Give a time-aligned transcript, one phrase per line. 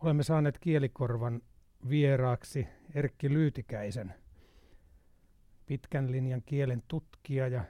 [0.00, 1.42] Olemme saaneet kielikorvan
[1.88, 4.14] vieraaksi Erkki Lyytikäisen,
[5.66, 7.64] pitkän linjan kielen tutkija ja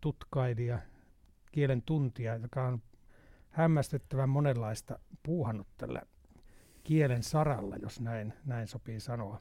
[0.00, 0.78] tutkailija,
[1.52, 2.82] kielen tuntija, joka on
[3.50, 6.02] hämmästyttävän monenlaista puuhannut tällä
[6.84, 9.40] kielen saralla, jos näin, näin sopii sanoa.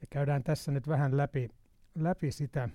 [0.00, 1.50] Ja käydään tässä nyt vähän läpi,
[1.94, 2.68] läpi sitä,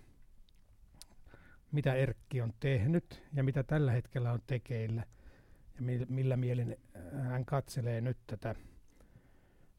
[1.72, 5.04] mitä Erkki on tehnyt ja mitä tällä hetkellä on tekeillä
[5.80, 8.56] ja millä mielin äh, hän katselee nyt tätä,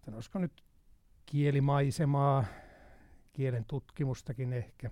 [0.04, 0.64] sanoisiko nyt
[1.26, 2.44] kielimaisemaa,
[3.32, 4.90] kielen tutkimustakin ehkä.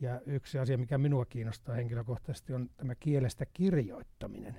[0.00, 4.56] Ja yksi asia, mikä minua kiinnostaa henkilökohtaisesti, on tämä kielestä kirjoittaminen.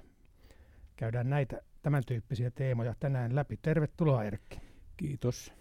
[0.96, 3.60] Käydään näitä tämän tyyppisiä teemoja tänään läpi.
[3.62, 4.62] Tervetuloa Erkki.
[4.98, 5.54] Kiitos.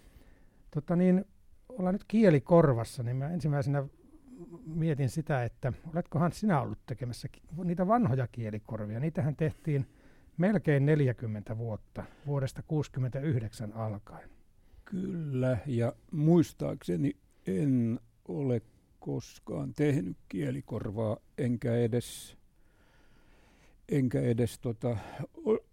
[0.71, 1.25] Tota niin,
[1.69, 3.83] ollaan nyt kielikorvassa, niin mä ensimmäisenä
[4.65, 7.27] mietin sitä, että oletkohan sinä ollut tekemässä
[7.63, 8.99] niitä vanhoja kielikorvia.
[8.99, 9.85] Niitähän tehtiin
[10.41, 14.29] melkein 40 vuotta, vuodesta 69 alkaen.
[14.85, 17.15] Kyllä, ja muistaakseni
[17.47, 18.61] en ole
[18.99, 22.37] koskaan tehnyt kielikorvaa, enkä edes,
[23.89, 24.97] enkä edes tota,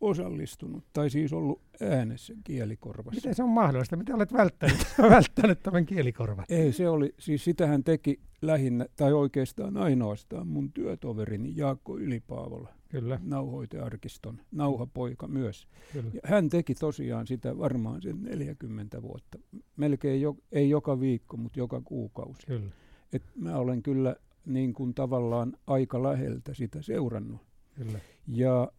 [0.01, 3.17] osallistunut, tai siis ollut äänessä kielikorvassa.
[3.17, 3.97] Miten se on mahdollista?
[3.97, 4.79] Miten olet välttänyt,
[5.17, 6.45] välttänyt tämän kielikorvan?
[6.49, 12.78] Ei, se oli, siis sitähän teki lähinnä, tai oikeastaan ainoastaan mun työtoverini Jaakko Ylipaavola.
[12.89, 13.21] Kyllä.
[13.23, 15.69] Nauhoitearkiston nauhapoika myös.
[15.93, 16.11] Kyllä.
[16.15, 19.39] Ja hän teki tosiaan sitä varmaan sen 40 vuotta.
[19.77, 22.47] Melkein jo, ei joka viikko, mutta joka kuukausi.
[22.47, 22.71] Kyllä.
[23.13, 24.17] Et mä olen kyllä
[24.47, 27.41] niin kuin tavallaan aika läheltä sitä seurannut.
[27.75, 27.99] Kyllä.
[28.27, 28.73] Ja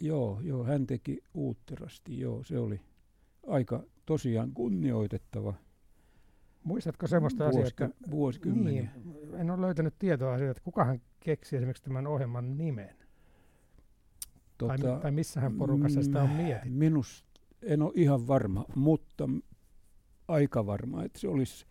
[0.00, 2.80] joo, joo, hän teki uutterasti, joo, se oli
[3.46, 5.54] aika tosiaan kunnioitettava
[6.64, 7.90] Muistatko sellaista asiaa, että...
[8.10, 8.90] Vuosikymmeniä.
[9.04, 12.96] Niin, en ole löytänyt tietoa siitä, että kukahan keksi esimerkiksi tämän ohjelman nimen.
[14.68, 16.70] Tota, tai, tai missähän porukassa sitä on mm, mietitty?
[16.70, 17.24] Minus,
[17.62, 19.28] en ole ihan varma, mutta
[20.28, 21.66] aika varma, että se olisi...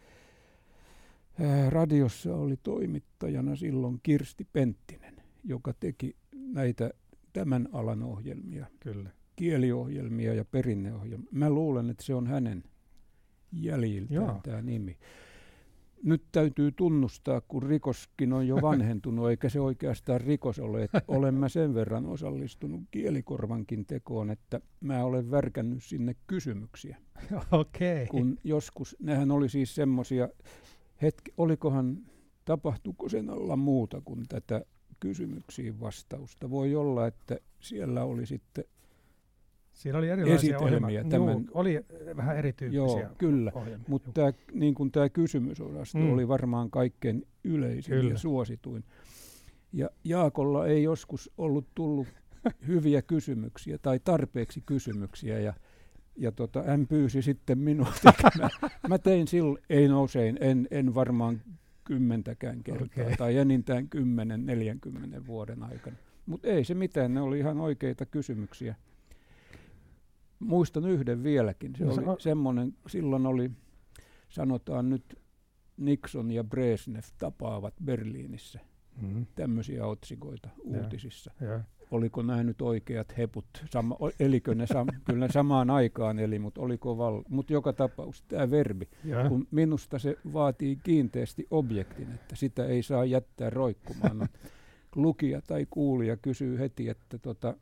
[1.69, 6.91] Radiossa oli toimittajana silloin Kirsti Penttinen, joka teki näitä
[7.33, 8.65] tämän alan ohjelmia.
[8.79, 9.09] Kyllä.
[9.35, 11.29] Kieliohjelmia ja perinneohjelmia.
[11.31, 12.63] Mä luulen, että se on hänen
[13.51, 14.97] jäljiltään tämä nimi
[16.03, 21.33] nyt täytyy tunnustaa, kun rikoskin on jo vanhentunut, eikä se oikeastaan rikos ole, että olen
[21.33, 26.97] mä sen verran osallistunut kielikorvankin tekoon, että mä olen värkännyt sinne kysymyksiä.
[27.51, 28.05] Okay.
[28.09, 30.29] Kun joskus, nehän oli siis semmoisia,
[31.01, 31.97] hetki, olikohan,
[32.45, 34.65] tapahtuuko sen alla muuta kuin tätä
[34.99, 36.49] kysymyksiin vastausta.
[36.49, 38.63] Voi olla, että siellä oli sitten
[39.81, 41.03] Siinä oli erilaisia esitelmiä.
[41.03, 43.51] Tämän, Juu, oli vähän erityyppisiä Joo, kyllä,
[43.87, 46.13] mutta tämä, niin kuin tämä kysymysosasto mm.
[46.13, 48.11] oli varmaan kaikkein yleisin kyllä.
[48.11, 48.83] ja suosituin.
[49.73, 52.07] Ja Jaakolla ei joskus ollut tullut
[52.67, 55.53] hyviä kysymyksiä tai tarpeeksi kysymyksiä ja,
[56.15, 58.49] ja tota, hän pyysi sitten minua tekemään.
[58.89, 61.41] Mä tein silloin, ei nouseen, en, en varmaan
[61.83, 63.15] kymmentäkään kertaa okay.
[63.17, 63.89] tai enintään
[65.21, 65.95] 10-40 vuoden aikana.
[66.25, 68.75] Mutta ei se mitään, ne oli ihan oikeita kysymyksiä
[70.41, 71.75] muistan yhden vieläkin.
[71.77, 73.51] Se no, oli semmoinen, silloin oli,
[74.29, 75.19] sanotaan nyt,
[75.77, 78.59] Nixon ja Brezhnev tapaavat Berliinissä.
[79.01, 79.25] Mm-hmm.
[79.35, 81.31] Tämmöisiä otsikoita uutisissa.
[81.41, 81.59] Ja, ja.
[81.91, 86.97] Oliko nähnyt oikeat heput, sama, elikö ne, sam, kyllä ne samaan aikaan eli, mutta oliko
[86.97, 89.29] val, mutta joka tapauksessa tämä verbi, ja.
[89.29, 94.29] kun minusta se vaatii kiinteästi objektin, että sitä ei saa jättää roikkumaan.
[94.95, 97.55] lukija tai kuulija kysyy heti, että tota,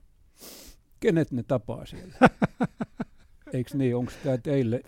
[0.99, 2.13] kenet ne tapaa siellä?
[3.53, 4.81] Eikö niin, onko tämä teille,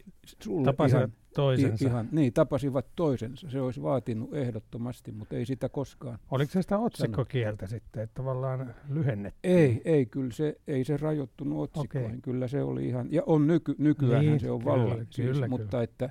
[0.44, 1.88] sulle Tapasivat ihan, toisensa.
[1.88, 3.50] Ihan, niin, tapasivat toisensa.
[3.50, 6.20] Se olisi vaatinut ehdottomasti, mutta ei sitä koskaan.
[6.32, 7.76] Oliko se sitä otsikkokieltä sanottu.
[7.76, 9.58] sitten, että tavallaan lyhennettiin?
[9.58, 12.10] Ei, ei, kyllä se, ei se rajoittunut otsikkoihin.
[12.10, 12.22] Okay.
[12.22, 15.48] Kyllä se oli ihan, ja on nyky, nykyään niin, se on kyllä, valla, siis, kyllä,
[15.48, 15.84] mutta kyllä.
[15.84, 16.10] että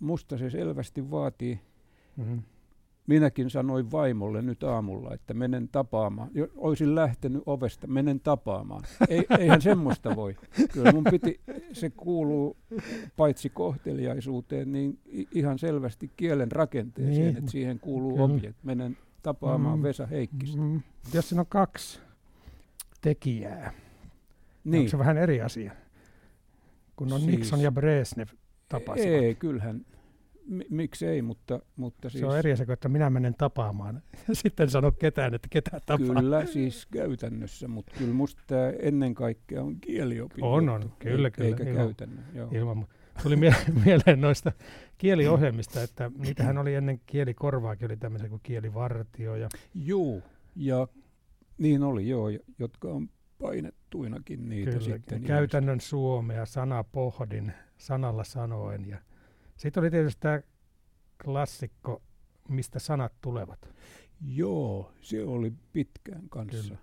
[0.00, 1.60] musta se selvästi vaatii
[2.16, 2.42] mm-hmm
[3.06, 6.30] minäkin sanoin vaimolle nyt aamulla, että menen tapaamaan.
[6.34, 8.82] Jo, olisin lähtenyt ovesta, menen tapaamaan.
[9.08, 10.36] Ei, eihän semmoista voi.
[10.72, 11.40] Kyllä mun piti,
[11.72, 12.56] se kuuluu
[13.16, 14.98] paitsi kohteliaisuuteen, niin
[15.34, 17.36] ihan selvästi kielen rakenteeseen, niin.
[17.36, 18.24] että siihen kuuluu Kyllä.
[18.24, 18.58] objekt.
[18.62, 19.82] Menen tapaamaan mm.
[19.82, 20.60] Vesa Heikkistä.
[20.60, 20.80] Mm.
[21.14, 22.00] Jos siinä on kaksi
[23.00, 23.72] tekijää,
[24.64, 24.78] niin.
[24.78, 25.72] onko se vähän eri asia?
[26.96, 28.28] Kun on siis, Nixon ja Brezhnev
[28.68, 29.08] tapasivat.
[29.08, 29.86] Ei, kyllähän
[30.70, 32.20] miksi ei, mutta, mutta siis...
[32.20, 36.22] Se on eri asia, että minä menen tapaamaan ja sitten sano ketään, että ketään tapaa.
[36.22, 41.48] Kyllä siis käytännössä, mutta kyllä musta tämä ennen kaikkea on kieliopin On, on, kyllä, kyllä.
[41.48, 42.24] Eikä ilman, käytännön.
[42.34, 42.48] Joo.
[42.52, 42.86] Ilman,
[43.22, 43.54] tuli mie-
[43.84, 44.52] mieleen noista
[44.98, 49.34] kieliohjelmista, että niitähän oli ennen kielikorvaakin, oli tämmöisiä kuin kielivartio.
[49.34, 49.48] Ja...
[49.74, 50.22] Juu,
[50.56, 50.88] ja
[51.58, 52.28] niin oli joo,
[52.58, 53.08] jotka on
[53.38, 55.22] painettuinakin niitä Kyllä, sitten.
[55.22, 58.88] Käytännön suomea, sana pohdin, sanalla sanoen.
[58.88, 58.98] Ja
[59.62, 60.40] sitten oli tietysti tämä
[61.24, 62.02] klassikko,
[62.48, 63.68] mistä sanat tulevat.
[64.20, 66.62] Joo, se oli pitkään kanssa.
[66.62, 66.78] Kyllä.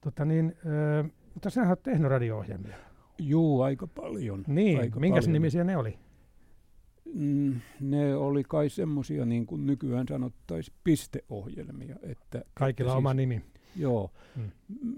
[0.00, 0.56] Tota niin,
[1.04, 2.76] äh, mutta sinähän olet tehnyt radio-ohjelmia.
[3.18, 4.44] Joo, aika paljon.
[4.46, 5.32] Niin, aika minkäs paljon.
[5.32, 5.98] nimisiä ne oli?
[7.14, 11.96] Mm, ne oli kai semmoisia, niin kuin nykyään sanottaisiin, pisteohjelmia.
[12.02, 13.42] Että, Kaikilla että oma siis, nimi.
[13.76, 14.50] Joo, hmm.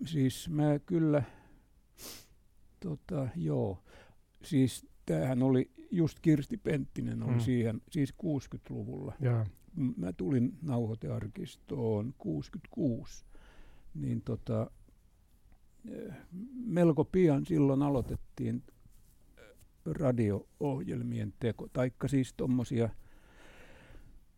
[0.04, 1.22] siis mä kyllä,
[2.81, 3.82] tota, joo,
[4.42, 7.40] siis tämähän oli, just Kirsti Penttinen oli hmm.
[7.40, 9.14] siihen, siis 60-luvulla.
[9.20, 9.46] Ja.
[9.96, 13.24] Mä tulin nauhoitearkistoon 66,
[13.94, 14.70] niin tota,
[15.90, 16.14] eh,
[16.66, 18.62] melko pian silloin aloitettiin
[19.86, 22.88] radio-ohjelmien teko, taikka siis tuommoisia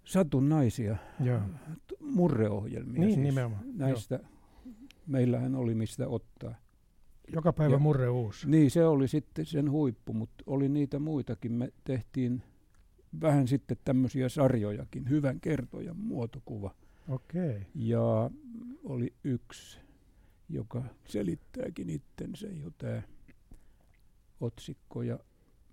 [0.04, 1.40] satunnaisia Joo.
[2.00, 3.00] murreohjelmia.
[3.00, 3.64] Niin, siis nimenomaan.
[3.74, 4.74] Näistä Joo.
[5.06, 6.54] meillähän oli mistä ottaa.
[7.32, 8.48] Joka päivä ja, murre uusi.
[8.48, 11.52] Niin, se oli sitten sen huippu, mutta oli niitä muitakin.
[11.52, 12.42] Me tehtiin
[13.20, 16.75] vähän sitten tämmöisiä sarjojakin, hyvän kertojan muotokuva.
[17.08, 17.50] Okei.
[17.50, 17.62] Okay.
[17.75, 18.30] Ja
[18.84, 19.78] oli yksi,
[20.48, 23.02] joka selittääkin itsensä jo tämä
[24.40, 25.19] otsikko ja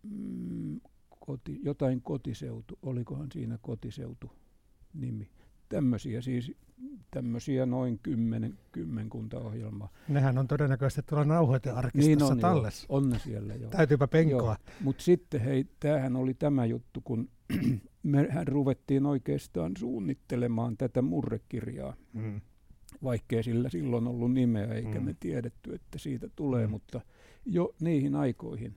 [0.03, 0.81] mm,
[1.19, 4.31] koti, jotain kotiseutu, olikohan siinä kotiseutu
[4.93, 5.29] nimi.
[5.69, 6.51] Tämmöisiä siis,
[7.11, 9.89] tämmöisiä noin kymmenen, kymmenkunta ohjelmaa.
[10.07, 12.87] Nehän on todennäköisesti tuolla nauhoitearkistossa niin on, tallessa.
[12.89, 13.69] Joo, on ne siellä jo.
[13.69, 14.55] Täytyypä penkoa.
[14.81, 17.29] Mutta sitten hei, tämähän oli tämä juttu, kun
[18.03, 21.95] mehän ruvettiin oikeastaan suunnittelemaan tätä murrekirjaa.
[22.13, 22.41] Mm.
[23.03, 25.05] Vaikkei sillä silloin ollut nimeä, eikä mm.
[25.05, 26.71] me tiedetty, että siitä tulee, mm.
[26.71, 27.01] mutta
[27.45, 28.75] jo niihin aikoihin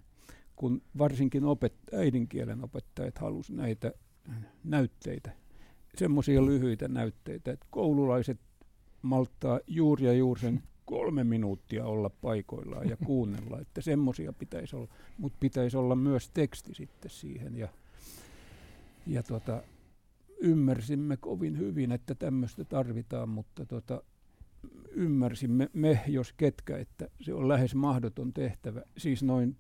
[0.59, 3.93] kun varsinkin opet- äidinkielen opettajat halusivat näitä
[4.65, 5.31] näytteitä,
[5.97, 8.39] semmoisia lyhyitä näytteitä, että koululaiset
[9.03, 14.89] malttaa juuri ja juuri sen kolme minuuttia olla paikoillaan ja kuunnella, että semmoisia pitäisi olla,
[15.19, 17.69] mutta pitäisi olla myös teksti sitten siihen ja,
[19.07, 19.63] ja tota,
[20.41, 24.03] ymmärsimme kovin hyvin, että tämmöistä tarvitaan, mutta tota,
[24.91, 29.57] ymmärsimme me, jos ketkä, että se on lähes mahdoton tehtävä, siis noin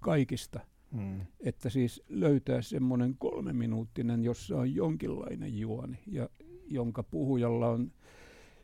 [0.00, 0.60] kaikista.
[0.92, 1.20] Mm.
[1.40, 6.28] Että siis löytää semmoinen kolmeminuuttinen, jossa on jonkinlainen juoni ja
[6.66, 7.92] jonka puhujalla on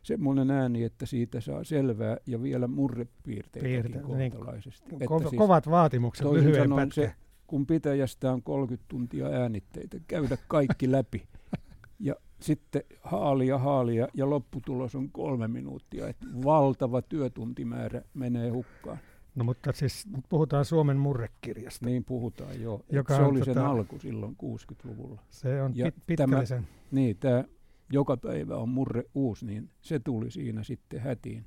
[0.03, 4.95] semmoinen ääni, että siitä saa selvää ja vielä murrepiirteitäkin Piirte, niin, kohtalaisesti.
[4.95, 6.69] Niin, ko- siis kovat vaatimukset lyhyen.
[6.93, 7.13] Se,
[7.47, 11.27] kun pitäjästä on 30 tuntia äänitteitä, käydä kaikki läpi
[11.99, 16.07] ja sitten haalia haalia ja lopputulos on kolme minuuttia.
[16.07, 18.97] Että valtava työtuntimäärä menee hukkaan.
[19.39, 21.85] No mutta siis puhutaan Suomen murrekirjasta.
[21.85, 22.85] Niin puhutaan, joo.
[22.91, 25.21] Joka se oli tota, sen alku silloin 60-luvulla.
[25.29, 26.63] Se on ja pit- pitkällisen.
[26.63, 27.43] Tämä, niin, tämä
[27.91, 31.45] joka päivä on murre uusi, niin se tuli siinä sitten hätiin,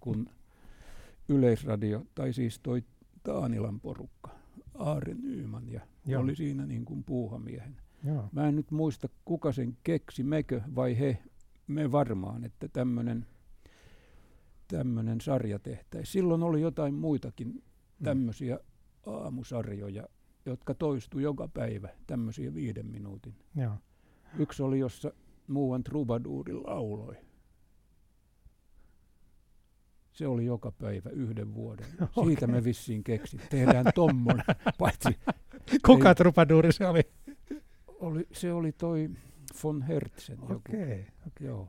[0.00, 0.28] kun
[1.28, 2.82] Yleisradio, tai siis toi
[3.22, 4.30] Taanilan porukka,
[4.74, 6.22] Aare Nyyman, ja joo.
[6.22, 7.76] oli siinä niin kuin puuhamiehen.
[8.04, 8.28] Joo.
[8.32, 11.18] Mä en nyt muista, kuka sen keksi, mekö vai he,
[11.66, 13.26] me varmaan, että tämmöinen
[14.68, 16.12] tämmöinen sarja tehtäisiin.
[16.12, 18.04] Silloin oli jotain muitakin mm.
[18.04, 18.58] tämmöisiä
[19.06, 20.08] aamusarjoja,
[20.46, 23.34] jotka toistu joka päivä, tämmöisiä viiden minuutin.
[23.56, 23.74] Joo.
[24.38, 25.12] Yksi oli, jossa
[25.48, 27.16] muuan trubaduuri lauloi.
[30.12, 31.86] Se oli joka päivä yhden vuoden.
[32.16, 32.24] Okay.
[32.24, 33.40] Siitä me vissiin keksin.
[33.50, 34.42] Tehdään tommon,
[34.78, 35.08] paitsi...
[35.86, 37.00] Kuka trubaduuri se oli?
[37.88, 38.26] oli?
[38.32, 39.10] Se oli toi
[39.64, 40.38] von Hertzen.
[40.42, 40.56] Okei.
[40.56, 41.46] Okay, okay.
[41.46, 41.68] Joo.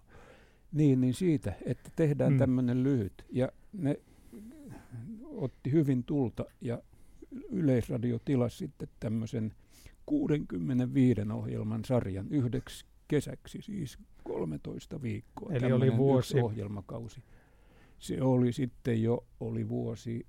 [0.77, 2.39] Niin, niin siitä, että tehdään mm.
[2.39, 3.25] tämmöinen lyhyt.
[3.29, 3.99] Ja ne
[5.23, 6.81] otti hyvin tulta ja
[7.49, 9.53] Yleisradio tilasi sitten tämmöisen
[10.05, 15.53] 65 ohjelman sarjan yhdeksi kesäksi, siis 13 viikkoa.
[15.53, 16.39] Eli oli vuosi.
[16.39, 17.23] ohjelmakausi.
[17.99, 20.25] Se oli sitten jo, oli vuosi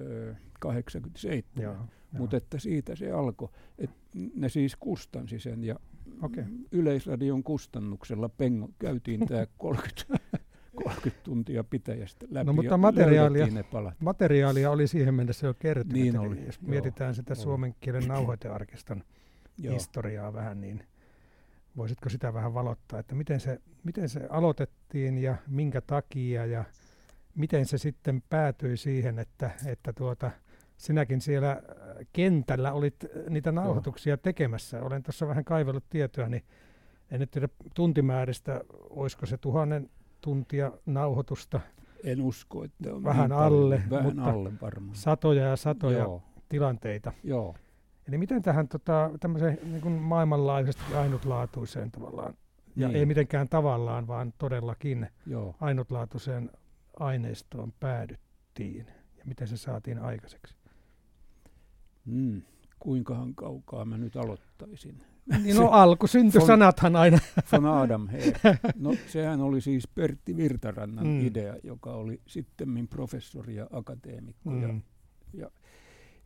[0.00, 3.48] ö, 87, mutta että siitä se alkoi.
[3.78, 3.90] Et
[4.34, 5.76] ne siis kustansi sen ja
[6.22, 6.44] Okay.
[6.72, 10.38] Yleisradion kustannuksella pengo, käytiin tämä 30,
[10.84, 13.94] 30 tuntia pitäjästä läpi no, mutta materiaalia, ne palat.
[14.00, 16.02] materiaalia oli siihen mennessä jo kertynyt.
[16.02, 17.42] Niin oli, jos joo, mietitään sitä oli.
[17.42, 19.04] suomen kielen nauhoitearkiston
[19.72, 20.84] historiaa vähän, niin
[21.76, 26.64] voisitko sitä vähän valottaa, että miten se, miten se aloitettiin ja minkä takia ja
[27.34, 30.30] miten se sitten päätyi siihen, että, että tuota,
[30.80, 31.58] sinäkin siellä äh,
[32.12, 34.82] kentällä olit äh, niitä nauhoituksia tekemässä.
[34.82, 36.44] Olen tuossa vähän kaivellut tietoa, niin
[37.10, 38.60] en nyt tiedä tuntimääristä,
[38.90, 41.60] olisiko se tuhannen tuntia nauhoitusta.
[42.04, 44.94] En usko, että on vähän niin alle, paljon, vähän mutta alle varmaan.
[44.94, 46.22] satoja ja satoja Joo.
[46.48, 47.12] tilanteita.
[47.24, 47.54] Joo.
[48.08, 52.34] Eli miten tähän tota, tämmöiseen niin kuin maailmanlaajuisesti ainutlaatuiseen tavallaan,
[52.76, 52.96] ja niin.
[52.96, 55.54] ei mitenkään tavallaan, vaan todellakin Joo.
[55.60, 56.50] ainutlaatuiseen
[57.00, 58.86] aineistoon päädyttiin
[59.18, 60.59] ja miten se saatiin aikaiseksi?
[62.04, 62.42] Mm,
[62.78, 65.02] kuinkahan kaukaa mä nyt aloittaisin?
[65.42, 67.18] Niin no alkusyntysanathan aina.
[67.52, 68.32] Von Adam, hei.
[68.74, 71.26] No sehän oli siis Pertti Virtarannan mm.
[71.26, 74.62] idea, joka oli sitten professori ja akateemikko mm.
[74.62, 74.74] ja,
[75.32, 75.50] ja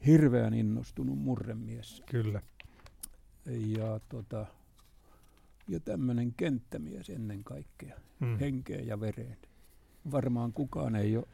[0.06, 2.02] hirveän innostunut murremies.
[2.10, 2.42] Kyllä.
[3.46, 4.46] Ja, tota,
[5.68, 8.38] ja tämmöinen kenttämies ennen kaikkea, mm.
[8.38, 9.36] henkeen ja vereen.
[10.10, 11.26] Varmaan kukaan ei ole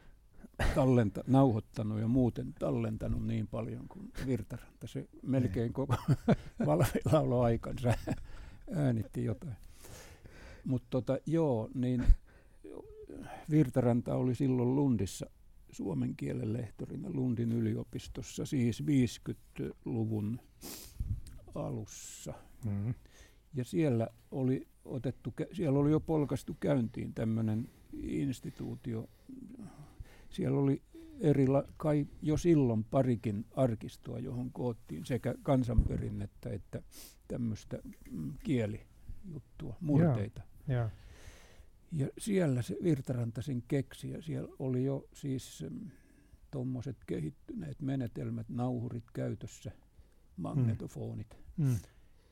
[0.75, 4.87] tallenta, nauhoittanut ja muuten tallentanut niin paljon kuin Virtaranta.
[4.87, 5.95] Se melkein koko
[6.65, 7.93] valvelauloaikansa
[8.75, 9.55] äänitti jotain.
[10.65, 12.03] Mutta tota, joo, niin
[13.49, 15.25] Virtaranta oli silloin Lundissa
[15.71, 20.39] suomen kielen lehtorina Lundin yliopistossa, siis 50-luvun
[21.55, 22.33] alussa.
[22.65, 22.93] Mm-hmm.
[23.53, 29.09] Ja siellä oli, otettu, siellä oli jo polkastu käyntiin tämmöinen instituutio.
[30.31, 30.81] Siellä oli
[31.19, 31.45] eri,
[31.77, 36.81] kai jo silloin parikin arkistoa, johon koottiin sekä kansanperinnettä että
[37.27, 37.79] tämmöistä
[38.11, 40.41] mm, kielijuttua, murteita.
[40.67, 40.89] Ja, ja.
[41.91, 45.89] ja siellä se Virtaranta sen keksi ja siellä oli jo siis mm,
[46.51, 49.71] tuommoiset kehittyneet menetelmät, nauhurit käytössä,
[50.37, 51.37] magnetofonit.
[51.57, 51.65] Mm.
[51.65, 51.75] Mm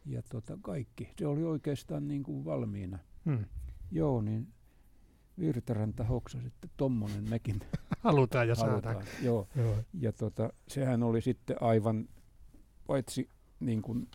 [0.06, 1.14] ja tota, kaikki.
[1.20, 3.00] Se oli oikeastaan niin kuin valmiina.
[3.26, 3.46] Hmm.
[3.92, 4.48] Joo, niin
[5.40, 7.60] Virtaranta hoksasi, että tommonen mekin
[8.00, 9.04] halutaan ja saadaan.
[9.22, 9.48] Joo.
[9.56, 9.76] Joo.
[9.94, 12.10] Ja tota, sehän oli sitten aivan,
[12.88, 13.30] paitsi
[13.60, 14.08] niin kuin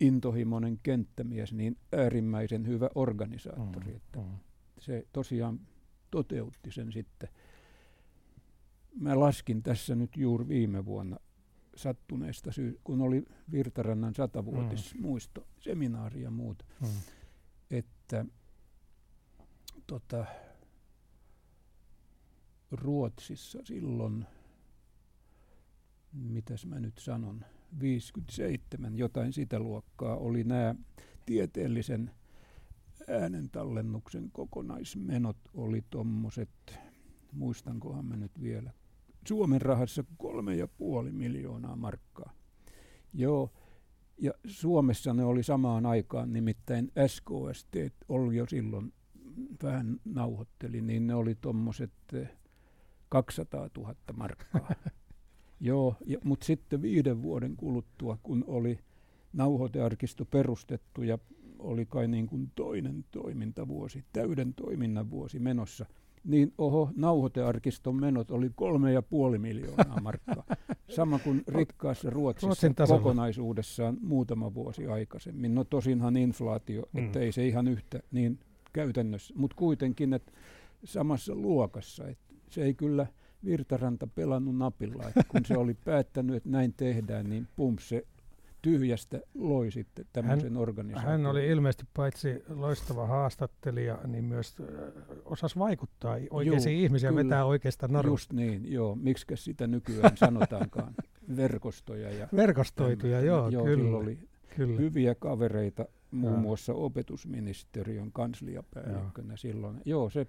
[0.00, 3.86] intohimoinen kenttämies, niin äärimmäisen hyvä organisaattori.
[3.86, 4.24] Mm, että mm.
[4.78, 5.60] Se tosiaan
[6.10, 7.28] toteutti sen sitten.
[9.00, 11.16] Mä laskin tässä nyt juuri viime vuonna
[11.76, 15.46] sattuneesta syy, kun oli Virtarannan satavuotismuisto, mm.
[15.60, 16.88] seminaari ja muuta, mm.
[17.70, 18.24] että
[19.86, 20.26] tota,
[22.70, 24.26] Ruotsissa silloin,
[26.12, 27.44] mitäs mä nyt sanon,
[27.80, 30.74] 57, jotain sitä luokkaa, oli nämä
[31.26, 32.10] tieteellisen
[33.08, 36.78] äänentallennuksen kokonaismenot oli tuommoiset,
[37.32, 38.70] muistankohan mä nyt vielä,
[39.28, 42.32] Suomen rahassa kolme ja puoli miljoonaa markkaa.
[43.12, 43.52] Joo,
[44.18, 47.74] ja Suomessa ne oli samaan aikaan, nimittäin SKST
[48.08, 48.92] oli jo silloin,
[49.62, 51.92] vähän nauhoitteli, niin ne oli tuommoiset
[53.08, 54.74] 200 eh, 000 markkaa.
[55.60, 58.78] Joo, mutta sitten viiden vuoden kuluttua, kun oli
[59.32, 61.18] nauhoitearkisto perustettu ja
[61.58, 65.86] oli kai niin kuin toinen toimintavuosi, täyden toiminnan vuosi menossa–
[66.26, 70.44] niin oho, nauhoitearkiston menot oli kolme ja puoli miljoonaa markkaa.
[70.88, 75.54] Sama kuin rikkaassa Ruotsissa kokonaisuudessaan muutama vuosi aikaisemmin.
[75.54, 77.04] No tosinhan inflaatio, mm.
[77.04, 78.38] että ei se ihan yhtä niin
[78.76, 80.32] käytännössä, mutta kuitenkin, että
[80.84, 82.08] samassa luokassa.
[82.08, 83.06] Että se ei kyllä
[83.44, 88.06] Virtaranta pelannut napilla, että kun se oli päättänyt, että näin tehdään, niin pum, se
[88.62, 91.10] tyhjästä loi sitten tämmöisen hän, organisaation.
[91.12, 94.56] Hän oli ilmeisesti paitsi loistava haastattelija, niin myös
[95.24, 98.12] osasi vaikuttaa oikeisiin ihmisiin ja vetää oikeasta narusta.
[98.12, 98.94] Just niin, joo.
[98.94, 100.94] Miksi sitä nykyään sanotaankaan?
[101.36, 102.10] Verkostoja.
[102.10, 103.96] Ja Verkostoituja, joo, joo kyllä.
[103.96, 104.18] oli
[104.56, 104.80] kyllä.
[104.80, 109.36] hyviä kavereita, muun muassa opetusministeriön kansliapäällikkönä joo.
[109.36, 109.80] silloin.
[109.84, 110.26] Joo, se,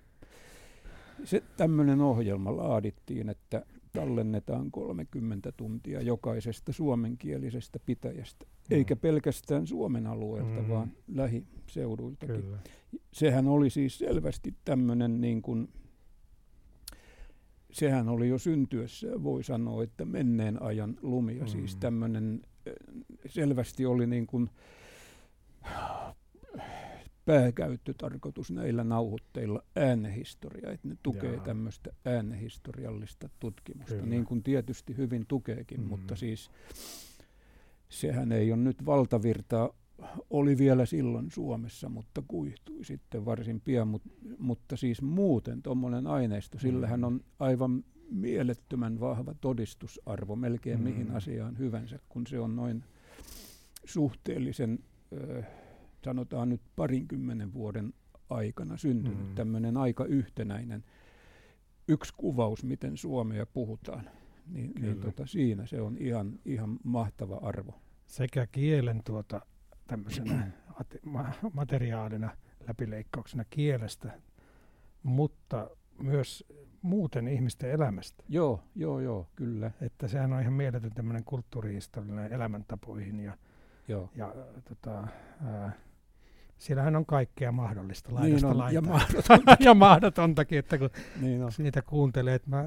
[1.23, 8.75] se tämmöinen ohjelma laadittiin, että tallennetaan 30 tuntia jokaisesta suomenkielisestä pitäjästä, mm.
[8.75, 10.69] eikä pelkästään Suomen alueelta, mm.
[10.69, 12.35] vaan lähiseuduiltakin.
[12.35, 12.57] Kyllä.
[13.13, 15.69] Sehän oli siis selvästi tämmöinen niin kuin,
[17.71, 21.59] sehän oli jo syntyessä, voi sanoa, että menneen ajan lumia, siis mm.
[21.59, 22.41] siis tämmöinen
[23.25, 24.49] selvästi oli niin kuin
[27.25, 34.09] pääkäyttötarkoitus näillä nauhoitteilla äänehistoria, että ne tukee tämmöistä äänehistoriallista tutkimusta, Kyllä.
[34.09, 35.87] niin kuin tietysti hyvin tukeekin, mm.
[35.87, 36.51] mutta siis
[37.89, 39.69] sehän ei ole nyt valtavirtaa,
[40.29, 44.01] oli vielä silloin Suomessa, mutta kuihtui sitten varsin pian, Mut,
[44.37, 50.83] mutta siis muuten tuommoinen aineisto, sillähän on aivan mielettömän vahva todistusarvo melkein mm.
[50.83, 52.83] mihin asiaan hyvänsä, kun se on noin
[53.85, 54.79] suhteellisen...
[56.03, 57.93] Sanotaan nyt parinkymmenen vuoden
[58.29, 59.35] aikana syntynyt mm.
[59.35, 60.83] tämmöinen aika yhtenäinen
[61.87, 64.09] yksi kuvaus, miten Suomea puhutaan.
[64.47, 67.73] Niin, niin tota, siinä se on ihan, ihan mahtava arvo.
[68.07, 69.41] Sekä kielen tuota,
[69.87, 70.51] tämmöisenä
[71.53, 72.37] materiaalina,
[72.67, 74.21] läpileikkauksena kielestä,
[75.03, 75.69] mutta
[76.01, 76.43] myös
[76.81, 78.23] muuten ihmisten elämästä.
[78.29, 79.71] Joo, joo, joo, kyllä.
[79.81, 83.37] Että sehän on ihan mieletön tämmöinen kulttuurihistoriallinen elämäntapoihin ja,
[83.87, 84.09] joo.
[84.15, 85.07] ja tota,
[85.45, 85.71] ää,
[86.57, 89.57] siellähän on kaikkea mahdollista niin on, ja, mahdotonta.
[89.65, 90.89] ja mahdotontakin, että kun
[91.21, 91.51] niin on.
[91.57, 92.35] niitä kuuntelee.
[92.35, 92.65] Että mä,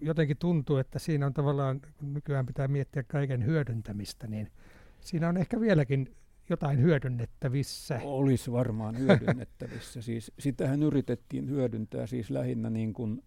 [0.00, 4.50] jotenkin tuntuu, että siinä on tavallaan, kun nykyään pitää miettiä kaiken hyödyntämistä, niin
[5.00, 6.14] siinä on ehkä vieläkin
[6.50, 8.00] jotain hyödynnettävissä.
[8.04, 10.02] Olisi varmaan hyödynnettävissä.
[10.02, 13.22] siis, sitähän yritettiin hyödyntää siis lähinnä niin kuin,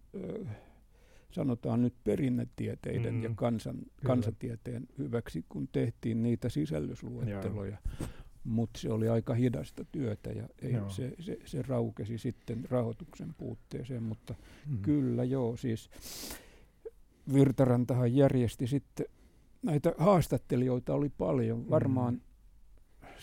[1.34, 3.76] sanotaan nyt perinnetieteiden mm, ja kansan,
[4.06, 7.78] kansatieteen hyväksi, kun tehtiin niitä sisällysluetteloja.
[8.44, 14.02] Mutta se oli aika hidasta työtä ja ei, se, se, se raukesi sitten rahoituksen puutteeseen,
[14.02, 14.34] mutta
[14.66, 14.78] mm.
[14.78, 15.90] kyllä joo, siis
[17.32, 19.06] Virtarantahan järjesti sitten
[19.62, 22.20] näitä haastattelijoita oli paljon, varmaan mm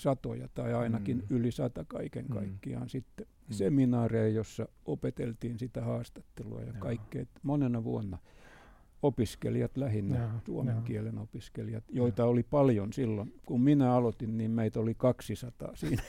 [0.02, 1.36] satoja tai ainakin mm.
[1.36, 2.34] yli sata kaiken mm.
[2.34, 3.54] kaikkiaan sitten mm.
[3.54, 7.26] seminaareja, jossa opeteltiin sitä haastattelua ja kaikkea.
[7.44, 8.18] Monena vuonna
[9.02, 10.82] opiskelijat lähinnä, ja, suomen ja.
[10.82, 12.26] kielen opiskelijat, joita ja.
[12.26, 13.34] oli paljon silloin.
[13.46, 16.04] Kun minä aloitin, niin meitä oli 200 siinä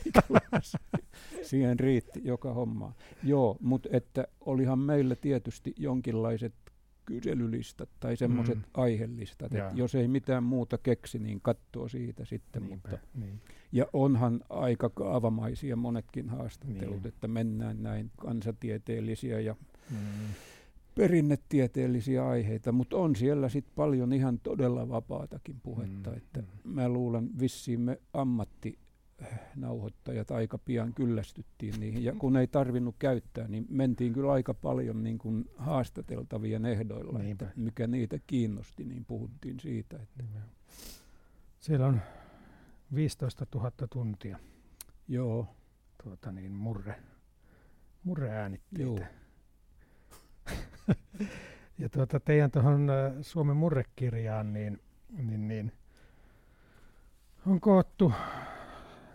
[1.42, 2.92] Siihen riitti joka homma.
[3.22, 6.54] Joo, mutta että olihan meillä tietysti jonkinlaiset
[7.04, 8.64] kyselylistat tai semmoiset mm.
[8.74, 12.62] aihelistat, että jos ei mitään muuta keksi, niin katsoo siitä sitten.
[12.62, 13.40] Niinpä, mutta, niin.
[13.72, 17.08] Ja onhan aika kaavamaisia monetkin haastattelut, niin.
[17.08, 19.56] että mennään näin kansatieteellisiä ja
[19.90, 19.96] mm.
[20.94, 26.16] perinnetieteellisiä aiheita, mutta on siellä sitten paljon ihan todella vapaatakin puhetta, mm.
[26.16, 26.46] että mm.
[26.64, 28.78] mä luulen vissiin me ammatti
[29.56, 32.04] nauhoittajat aika pian kyllästyttiin niihin.
[32.04, 37.46] Ja kun ei tarvinnut käyttää, niin mentiin kyllä aika paljon niin kuin haastateltavien ehdoilla, että
[37.56, 39.96] mikä niitä kiinnosti, niin puhuttiin siitä.
[39.96, 40.24] Että.
[41.60, 42.00] Siellä on
[42.94, 44.38] 15 000 tuntia.
[45.08, 45.46] Joo.
[46.02, 47.02] Tuota niin, murre,
[48.04, 48.82] murreäänitteitä.
[48.82, 48.98] Joo.
[51.78, 52.88] ja tuota, teidän tuohon
[53.20, 54.80] Suomen murrekirjaan, niin,
[55.22, 55.72] niin, niin
[57.46, 58.12] on koottu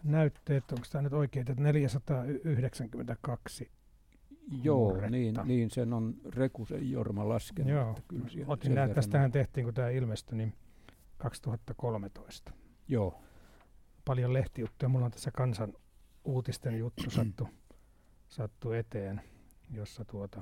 [0.03, 3.71] näytteet, onko tämä nyt oikein, että 492
[4.63, 7.71] Joo, niin, niin sen on Rekusen Jorma laskenut.
[7.71, 10.53] Joo, kyllä otin näitä, tästähän tehtiin, kun tämä ilmestyi, niin
[11.17, 12.51] 2013.
[12.87, 13.21] Joo.
[14.07, 14.89] Paljon lehtijuttuja.
[14.89, 15.73] Mulla on tässä kansan
[16.23, 17.49] uutisten juttu sattu,
[18.27, 19.21] sattu eteen,
[19.71, 20.41] jossa tuota,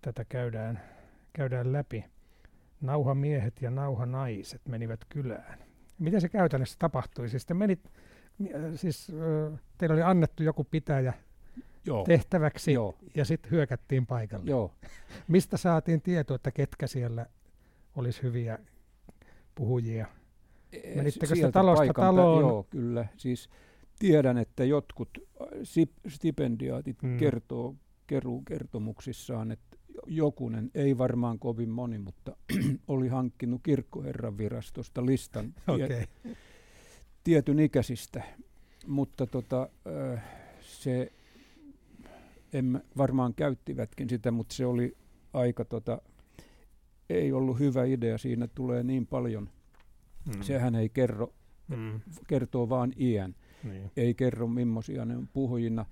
[0.00, 0.80] tätä käydään,
[1.32, 2.04] käydään läpi.
[2.80, 5.58] Nauhamiehet ja nauhanaiset menivät kylään.
[5.98, 7.28] Miten se käytännössä tapahtui?
[7.28, 7.92] Siis, te menit,
[8.74, 9.12] siis
[9.78, 11.12] teillä oli annettu joku pitäjä
[11.84, 12.04] Joo.
[12.04, 12.94] tehtäväksi Joo.
[13.14, 14.50] ja sitten hyökättiin paikalle.
[14.50, 14.74] Joo.
[15.28, 17.26] Mistä saatiin tietoa, että ketkä siellä
[17.96, 18.58] olisi hyviä
[19.54, 20.06] puhujia?
[20.94, 22.40] Menittekö sitä talosta taloon?
[22.40, 23.06] Joo, kyllä.
[23.16, 23.48] Siis
[23.98, 25.08] tiedän, että jotkut
[26.08, 27.18] stipendiaatit hmm.
[27.18, 27.74] kertoo
[28.06, 32.36] keruu kertomuksissaan, että jokunen, ei varmaan kovin moni, mutta
[32.88, 36.04] oli hankkinut kirkkoherran virastosta listan okay.
[37.24, 38.22] tietyn ikäisistä.
[38.86, 39.68] Mutta tota,
[40.60, 41.12] se,
[42.52, 44.96] en, varmaan käyttivätkin sitä, mutta se oli
[45.32, 46.02] aika, tota,
[47.10, 48.18] ei ollut hyvä idea.
[48.18, 49.50] Siinä tulee niin paljon.
[50.26, 50.42] Mm.
[50.42, 51.32] Sehän ei kerro,
[51.68, 52.00] mm.
[52.26, 53.34] kertoo vaan iän.
[53.64, 53.90] Niin.
[53.96, 55.86] Ei kerro millaisia ne on puhujina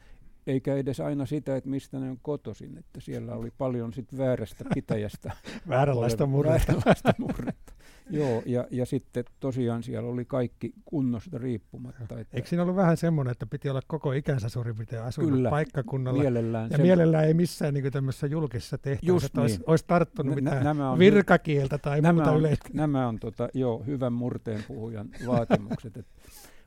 [0.48, 4.64] eikä edes aina sitä, että mistä ne on kotoisin, että siellä oli paljon sit väärästä
[4.74, 5.32] pitäjästä.
[5.68, 6.72] Vääränlaista murretta.
[6.72, 7.72] Vääränlaista murretta.
[8.10, 12.20] Joo, ja, ja sitten tosiaan siellä oli kaikki kunnosta riippumatta.
[12.20, 15.50] Että Eikö siinä ollut vähän semmoinen, että piti olla koko ikänsä suurin piirtein asunut Kyllä,
[15.50, 16.22] paikkakunnalla?
[16.22, 16.86] Mielellään ja sen...
[16.86, 19.42] mielellään ei missään niin tämmöisessä julkisessa tehtävässä, että niin.
[19.42, 22.68] olisi, olisi tarttunut N- mitään nämä on, virkakieltä tai nämä muuta on, yleistä.
[22.72, 25.96] Nämä on tota, joo, hyvän murteen puhujan vaatimukset.
[25.96, 26.12] että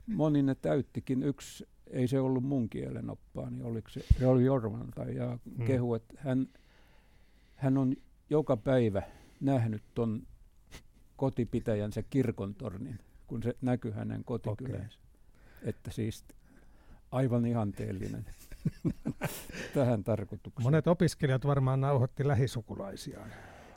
[0.06, 1.22] moni ne täyttikin.
[1.22, 5.38] Yksi ei se ollut mun kielen oppaa, niin oliko se, se oli Jorman tai ja
[5.56, 5.66] hmm.
[5.66, 6.46] kehu, että hän,
[7.54, 7.96] hän on
[8.30, 9.02] joka päivä
[9.40, 10.22] nähnyt ton
[11.22, 14.98] kotipitäjänsä kirkontornin, kun se näkyy hänen kotikylänsä.
[14.98, 15.68] Okay.
[15.70, 16.24] Että siis
[17.10, 18.26] aivan ihanteellinen
[19.74, 20.62] tähän tarkoitukseen.
[20.64, 23.30] Monet opiskelijat varmaan nauhoitti lähisukulaisiaan.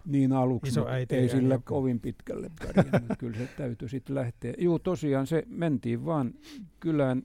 [0.06, 0.80] Niin aluksi,
[1.10, 1.64] ei sillä joku.
[1.66, 3.18] kovin pitkälle pärjännyt.
[3.20, 4.54] Kyllä se täytyy sitten lähteä.
[4.58, 6.34] Joo, tosiaan se mentiin vaan
[6.80, 7.24] kylään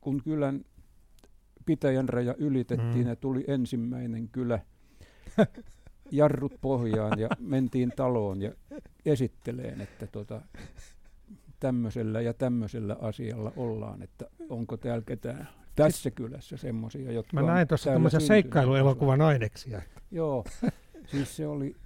[0.00, 0.64] kun kylän
[1.66, 3.08] pitäjän raja ylitettiin mm.
[3.08, 4.60] ja tuli ensimmäinen kylä,
[6.10, 8.52] jarrut pohjaan ja mentiin taloon ja
[9.06, 10.40] esitteleen, että tota,
[11.60, 17.68] tämmöisellä ja tämmöisellä asialla ollaan, että onko täällä ketään tässä kylässä semmoisia, jotka Mä näin
[17.68, 19.82] tuossa tämmöisiä seikkailuelokuvan aineksia.
[20.10, 20.44] Joo,
[21.06, 21.76] siis se oli,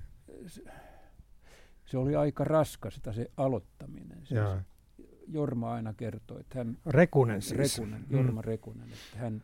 [1.85, 4.19] se, oli aika raskasta se aloittaminen.
[4.25, 4.41] Siis.
[5.29, 6.79] Jorma aina kertoi, että hän...
[6.87, 7.79] Rekunen siis.
[7.79, 8.05] Rekunen.
[8.11, 8.45] Jorma mm.
[8.45, 9.43] Rekunen, että hän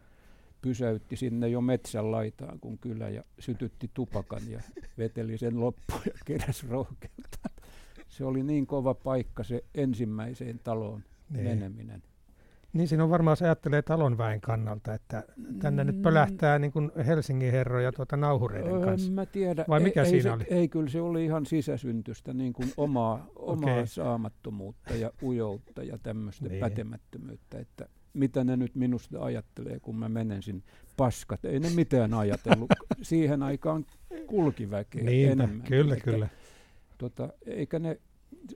[0.63, 4.61] pysäytti sinne jo metsän laitaan, kun kylä ja sytytti tupakan ja
[4.99, 7.51] veteli sen loppuun ja keräsi rohkeutta.
[8.09, 11.45] Se oli niin kova paikka se ensimmäiseen taloon niin.
[11.45, 12.03] meneminen.
[12.73, 15.25] Niin siinä on varmaan, se ajattelee talonväen kannalta, että
[15.59, 15.87] tänne mm.
[15.87, 19.13] nyt pölähtää niin kuin Helsingin herroja tuota nauhureiden öö, kanssa.
[19.13, 19.65] Mä tiedä.
[19.69, 20.45] Vai mikä ei, siinä ei oli?
[20.45, 23.87] Se, ei, kyllä se oli ihan sisäsyntystä, niin kuin omaa, omaa okay.
[23.87, 26.61] saamattomuutta ja ujoutta ja tämmöistä niin.
[26.61, 30.63] pätemättömyyttä, että mitä ne nyt minusta ajattelee, kun mä menen sinne
[30.97, 31.45] paskat.
[31.45, 32.71] Ei ne mitään ajatellut.
[33.03, 33.87] Siihen aikaan
[34.27, 35.67] kulkiväkeä Niinpä, enemmän.
[35.67, 36.29] Kyllä, että, kyllä.
[36.99, 38.01] Tota, eikä ne,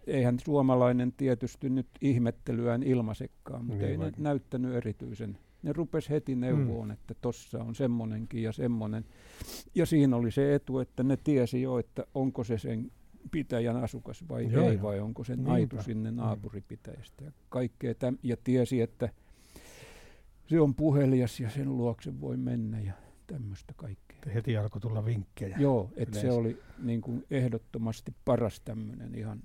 [0.06, 4.10] eihän suomalainen tietysti nyt ihmettelyään ilmaisekaan, mutta niin ei vai.
[4.10, 5.38] ne näyttänyt erityisen.
[5.62, 6.92] Ne rupes heti neuvoon, mm.
[6.92, 9.04] että tossa on semmonenkin ja semmonen.
[9.74, 12.90] Ja siinä oli se etu, että ne tiesi jo, että onko se sen
[13.30, 16.16] pitäjän asukas vai joo, ei, vai onko se naitu sinne mm.
[16.16, 17.24] naapuripitäjästä.
[17.24, 19.08] Ja, kaikkea täm, ja tiesi, että
[20.46, 22.92] se on puhelias ja sen luokse voi mennä ja
[23.26, 24.18] tämmöistä kaikkea.
[24.34, 25.56] Heti alkoi tulla vinkkejä.
[25.60, 29.42] Joo, että se oli niin kuin ehdottomasti paras tämmöinen ihan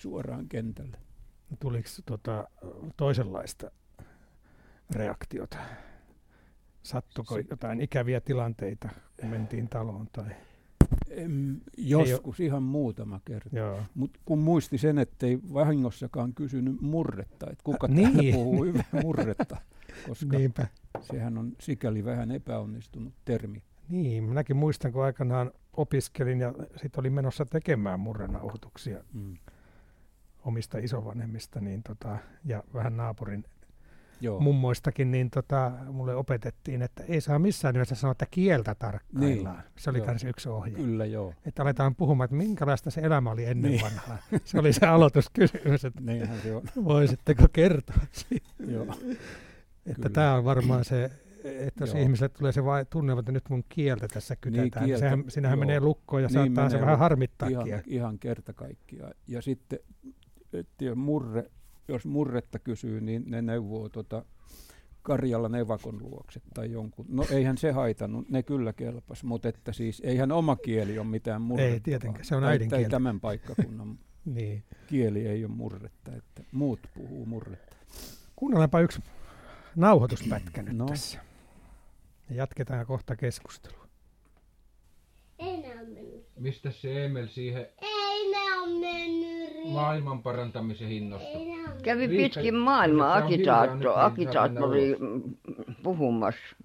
[0.00, 0.96] suoraan kentälle.
[1.60, 2.48] Tuliko tota,
[2.96, 3.70] toisenlaista
[4.90, 5.58] reaktiota?
[6.82, 8.88] Sattuko se, jotain ikäviä tilanteita,
[9.20, 10.08] kun mentiin taloon?
[10.12, 10.30] Tai?
[11.10, 13.50] Em, joskus ihan muutama kerta.
[13.94, 18.34] Mutta kun muisti sen, ettei vahingossakaan kysynyt murretta, että kuka äh, niin.
[18.34, 19.56] puhuu hyvää murretta,
[20.08, 20.66] koska Niinpä.
[21.00, 23.62] sehän on sikäli vähän epäonnistunut termi.
[23.88, 29.36] Niin, minäkin muistan, kun aikanaan opiskelin ja sitten olin menossa tekemään murrenauhoituksia mm.
[30.44, 33.44] omista isovanhemmista niin tota, ja vähän naapurin
[34.20, 34.40] Joo.
[34.40, 39.56] mummoistakin, niin tota, mulle opetettiin, että ei saa missään nimessä sanoa, että kieltä tarkkaillaan.
[39.56, 39.72] Niin.
[39.76, 40.74] Se oli myös yksi ohje.
[40.74, 41.34] Kyllä, joo.
[41.46, 43.82] Että aletaan puhumaan, että minkälaista se elämä oli ennen niin.
[43.82, 44.18] vanhaa.
[44.44, 46.02] Se oli se aloituskysymys, että
[46.42, 46.62] se on.
[46.84, 48.48] voisitteko kertoa siitä.
[48.66, 48.86] joo.
[49.86, 51.10] Että tämä on varmaan se,
[51.44, 52.02] että jos Joo.
[52.02, 55.24] ihmiselle tulee se vai, tunne, että nyt mun kieltä tässä kytetään, niin, kieltä, niin sehän,
[55.28, 55.66] sinähän joo.
[55.66, 57.48] menee lukkoon ja niin saattaa se vähän harmittaa.
[57.48, 59.14] Ihan, ihan kerta kaikkiaan.
[59.26, 59.78] Ja sitten,
[60.52, 61.50] että murre,
[61.88, 64.24] jos murretta kysyy, niin ne neuvoo tota
[65.02, 67.06] Karjalan evakon luokse tai jonkun.
[67.08, 71.42] No eihän se haitannut, ne kyllä kelpas, mutta että siis eihän oma kieli ole mitään
[71.42, 71.72] murretta.
[71.72, 72.88] Ei tietenkään, se on äidinkieli.
[72.88, 74.64] tämän paikkakunnan niin.
[74.86, 77.76] kieli ei ole murretta, että muut puhuu murretta.
[78.36, 79.02] Kuunnellaanpa yksi
[79.76, 80.86] nauhoituspätkä nyt no.
[80.86, 81.18] tässä.
[82.30, 83.86] Ja jatketaan kohta keskustelua.
[85.38, 86.26] Ei ne on mennyt.
[86.36, 89.72] Mistä se Emel siihen Ei ne on mennyt.
[89.72, 91.38] maailman parantamisen hinnosta?
[91.82, 94.96] Kävi pitkin maailmaa agitaatto, agitaattori
[95.82, 96.56] puhumassa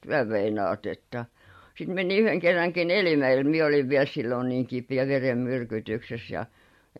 [0.00, 1.24] työveinaat, että
[1.78, 3.44] sitten meni yhden kerrankin Elimäelle.
[3.44, 6.46] Minä olin vielä silloin niin kipeä verenmyrkytyksessä ja,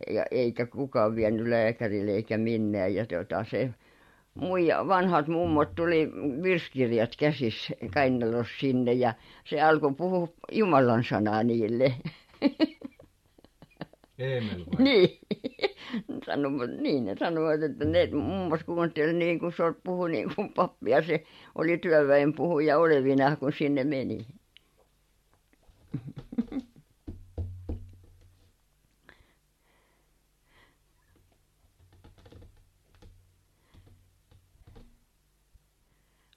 [0.09, 2.89] ja eikä kukaan vienyt lääkärille eikä minne.
[2.89, 3.69] Ja tota, se
[4.35, 6.11] muija, vanhat mummot tuli
[6.43, 9.13] virsikirjat käsissä kainalossa sinne ja
[9.45, 11.93] se alkoi puhua Jumalan sanaa niille.
[14.79, 15.19] Niin.
[16.25, 20.91] Sanovat, niin, ne sanovat, että ne mummos kuunteli niin kuin se puhui niin kuin pappi
[20.91, 21.23] ja se
[21.55, 24.25] oli työväen puhuja olevina, kun sinne meni.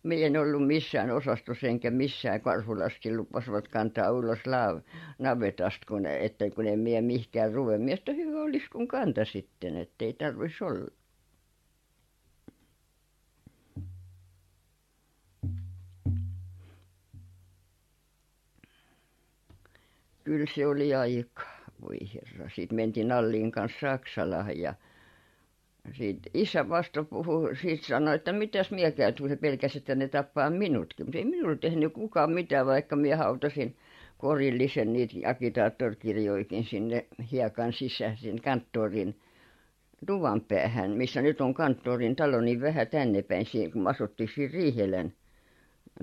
[0.07, 4.39] Minä en ollut missään osastossa enkä missään Karhulassakin lupasivat kantaa ulos
[5.19, 7.85] navetasta kun että kun en minä mihinkään ruvennut.
[7.85, 10.91] Minä että hyvä olisi kun kanta sitten että ei tarvitsisi olla.
[20.25, 21.43] Kyllä se oli aika
[21.81, 22.51] voi herra.
[22.55, 24.75] Sitten mentiin Alliin kanssa Saksalaan ja
[25.93, 30.51] sitten isä vasta puhui sitten sanoi että mitäs minä käytän se pelkäsi että ne tappaa
[30.51, 33.77] minutkin mutta ei minulle tehnyt kukaan mitään vaikka minä hautasin
[34.19, 39.21] korillisen niitä agitaattorikirjojakin sinne hiekan sisään sinne kanttorin
[40.07, 44.31] tuvan päähän missä nyt on kanttorin talo niin vähän tänne päin siinä kun me asuttiin
[44.35, 45.13] siinä Riihelän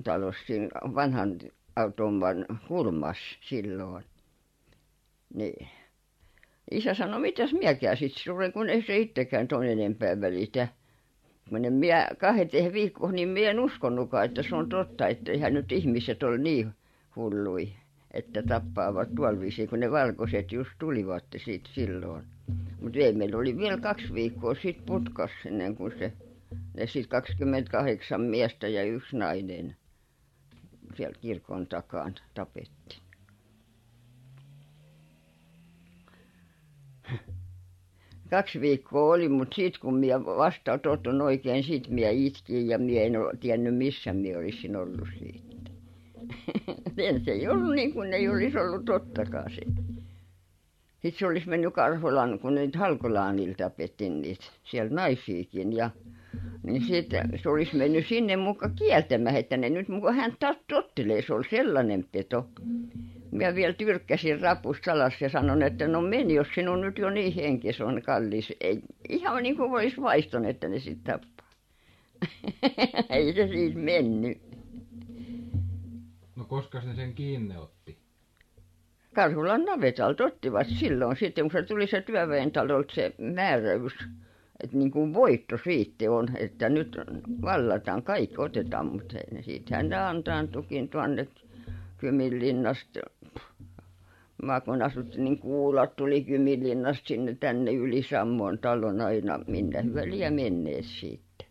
[0.04, 1.38] talossa siinä vanhan
[1.76, 4.04] automaan kulmassa silloin.
[5.34, 5.68] Niin
[6.74, 10.68] isä sanoi mitäs minäkään sitten suren kun ei se itsekään tuon enempää välitä.
[11.48, 15.54] Kun en minä kahteen viikkoon niin minä en uskonutkaan että se on totta että eihän
[15.54, 16.70] nyt ihmiset ole niin
[17.16, 17.68] hulluja
[18.10, 22.24] että tappavat tuolla viisiin kun ne valkoiset just tulivat sitten silloin.
[22.80, 26.12] Mutta meillä oli vielä kaksi viikkoa sitten putkassa ennen kuin se
[26.74, 29.76] ne sitten kaksikymmentäkahdeksan miestä ja yksi nainen
[30.96, 33.00] siellä kirkon takana tapettiin
[38.30, 43.00] kaksi viikkoa oli mutta sitten kun minä vasta totuin oikein sitten minä itkin ja minä
[43.00, 45.74] en- tiennyt missä minä olisin ollut sitten
[47.24, 49.60] se ei ollut niin kuin ei olisi ollut tottakaan se
[51.02, 55.90] sitten se olisi mennyt Karhulaan kun niitä Halkolaanilla tapettiin niitä siellä naisiakin ja
[56.62, 60.36] niin sitten se olisi mennyt sinne muka kieltämään, että ne nyt muka hän
[60.68, 62.48] tottelee, se oli sellainen peto.
[63.34, 67.34] Minä vielä tyrkkäsin rapusta alas ja sanon, että no meni, jos sinun nyt jo niin
[67.34, 68.52] henkes on kallis.
[68.60, 71.50] Ei, ihan niin kuin olisi vaiston, että ne sitten tappaa.
[73.16, 74.38] Ei se siis mennyt.
[76.36, 77.98] No koska ne sen kiinni otti?
[79.14, 83.92] Karhulan navetalta ottivat silloin sitten, kun se tuli se työväentalolta se määräys,
[84.62, 86.96] että niin kuin voitto siitä on, että nyt
[87.42, 91.28] vallataan, kaikki otetaan, mutta siitähän ne antaantuikin tuonne
[92.04, 93.00] Kyminlinnasta.
[94.42, 100.30] Mä kun asuttiin, niin kuulat tuli Kyminlinnasta sinne tänne yli Sammon talon aina, minne väliä
[100.30, 101.44] menneet siitä.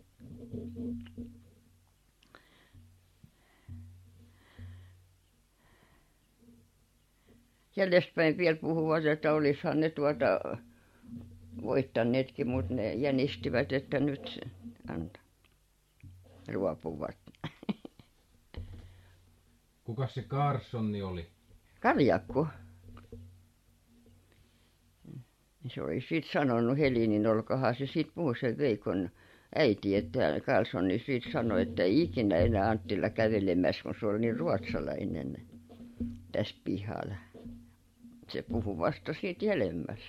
[7.75, 10.57] jäljestäpäin vielä puhuvat että olisihan ne tuota
[11.63, 14.39] voittaneetkin mutta ne jänistivät että nyt
[14.87, 15.23] antaa
[16.53, 17.22] luopuvat
[19.83, 21.27] kukas se Kaarsonni oli?
[21.79, 22.47] Karjakko.
[25.67, 29.09] Se oli sitten sanonut Helinin olkoonhan se sitten puhui sen Veikon
[29.55, 34.37] äiti että Karlssoni sitten sanoi että ei ikinä enää Anttila kävelemässä kun se oli niin
[34.37, 35.37] ruotsalainen
[36.31, 37.15] tässä pihalla.
[38.27, 39.99] Se puhui vasta siitä jäljemmäs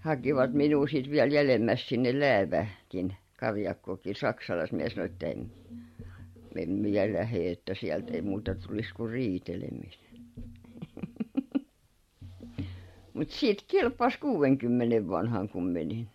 [0.00, 5.50] hakivat minua sitten vielä jäljemmäs sinne lääväänkin karjakkokin saksalaismies sanoi että en
[6.56, 10.04] en minä lähde että sieltä ei muuta tulisi kuin riitelemistä.
[13.14, 16.08] Mutta siitä kelpasi kuudenkymmenen vanhan kun menin.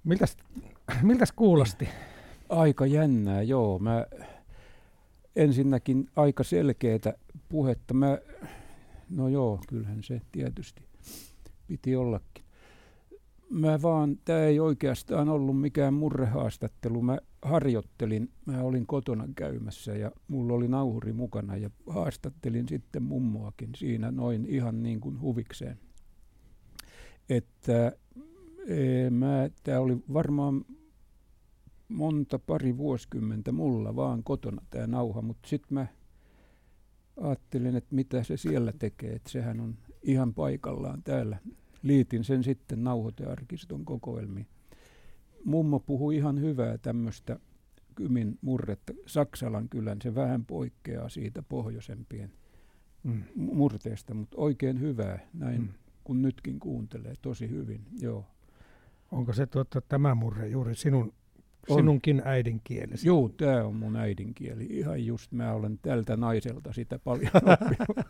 [0.03, 0.37] Miltäs,
[1.01, 1.89] miltäs kuulosti?
[2.49, 3.79] Aika jännää, joo.
[3.79, 4.05] Mä
[5.35, 7.13] ensinnäkin aika selkeätä
[7.49, 7.93] puhetta.
[7.93, 8.17] Mä
[9.09, 10.83] No joo, kyllähän se tietysti
[11.67, 12.43] piti ollakin.
[13.49, 17.01] Mä vaan, tämä ei oikeastaan ollut mikään murrehaastattelu.
[17.01, 23.69] Mä harjoittelin, mä olin kotona käymässä ja mulla oli nauhuri mukana ja haastattelin sitten mummoakin
[23.75, 25.79] siinä noin ihan niin kuin huvikseen.
[27.29, 27.91] Että
[28.67, 30.65] e, mä, tämä oli varmaan
[31.87, 35.87] monta pari vuosikymmentä mulla vaan kotona tämä nauha, mutta sitten mä
[37.21, 41.37] ajattelin, että mitä se siellä tekee, että sehän on ihan paikallaan täällä.
[41.83, 44.47] Liitin sen sitten nauhoitearkiston kokoelmiin.
[45.45, 47.39] Mummo puhui ihan hyvää tämmöistä
[47.95, 48.93] Kymin murretta.
[49.05, 52.31] Saksalan kylän se vähän poikkeaa siitä pohjoisempien
[53.03, 53.23] mm.
[53.35, 55.69] murteesta, mutta oikein hyvää, näin mm.
[56.03, 58.25] kun nytkin kuuntelee, tosi hyvin, joo.
[59.11, 61.13] Onko se tuota, tämä murre juuri sinun
[61.69, 61.79] on.
[61.79, 63.07] Sinunkin äidinkielesi.
[63.07, 64.67] Joo, tämä on mun äidinkieli.
[64.69, 67.31] Ihan just mä olen tältä naiselta sitä paljon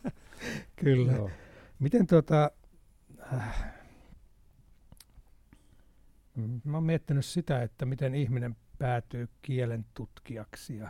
[0.84, 1.12] Kyllä.
[1.12, 1.30] Joo.
[1.80, 2.52] Miten tuota,
[6.64, 10.90] mä oon miettinyt sitä, että miten ihminen päätyy kielen tutkijaksi ja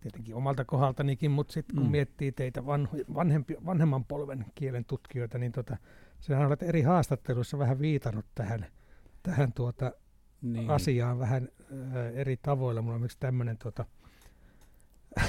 [0.00, 1.90] tietenkin omalta kohdaltanikin, mutta sitten kun mm.
[1.90, 2.66] miettii teitä
[3.14, 5.76] vanhempi, vanhemman polven kielen tutkijoita, niin tota,
[6.20, 8.66] sinähän olet eri haastatteluissa vähän viitannut tähän,
[9.22, 9.92] tähän tuota,
[10.42, 10.70] niin.
[10.70, 11.48] asiaan vähän
[11.96, 12.82] ä, eri tavoilla.
[12.82, 13.84] Mulla on myös tämmöinen tota,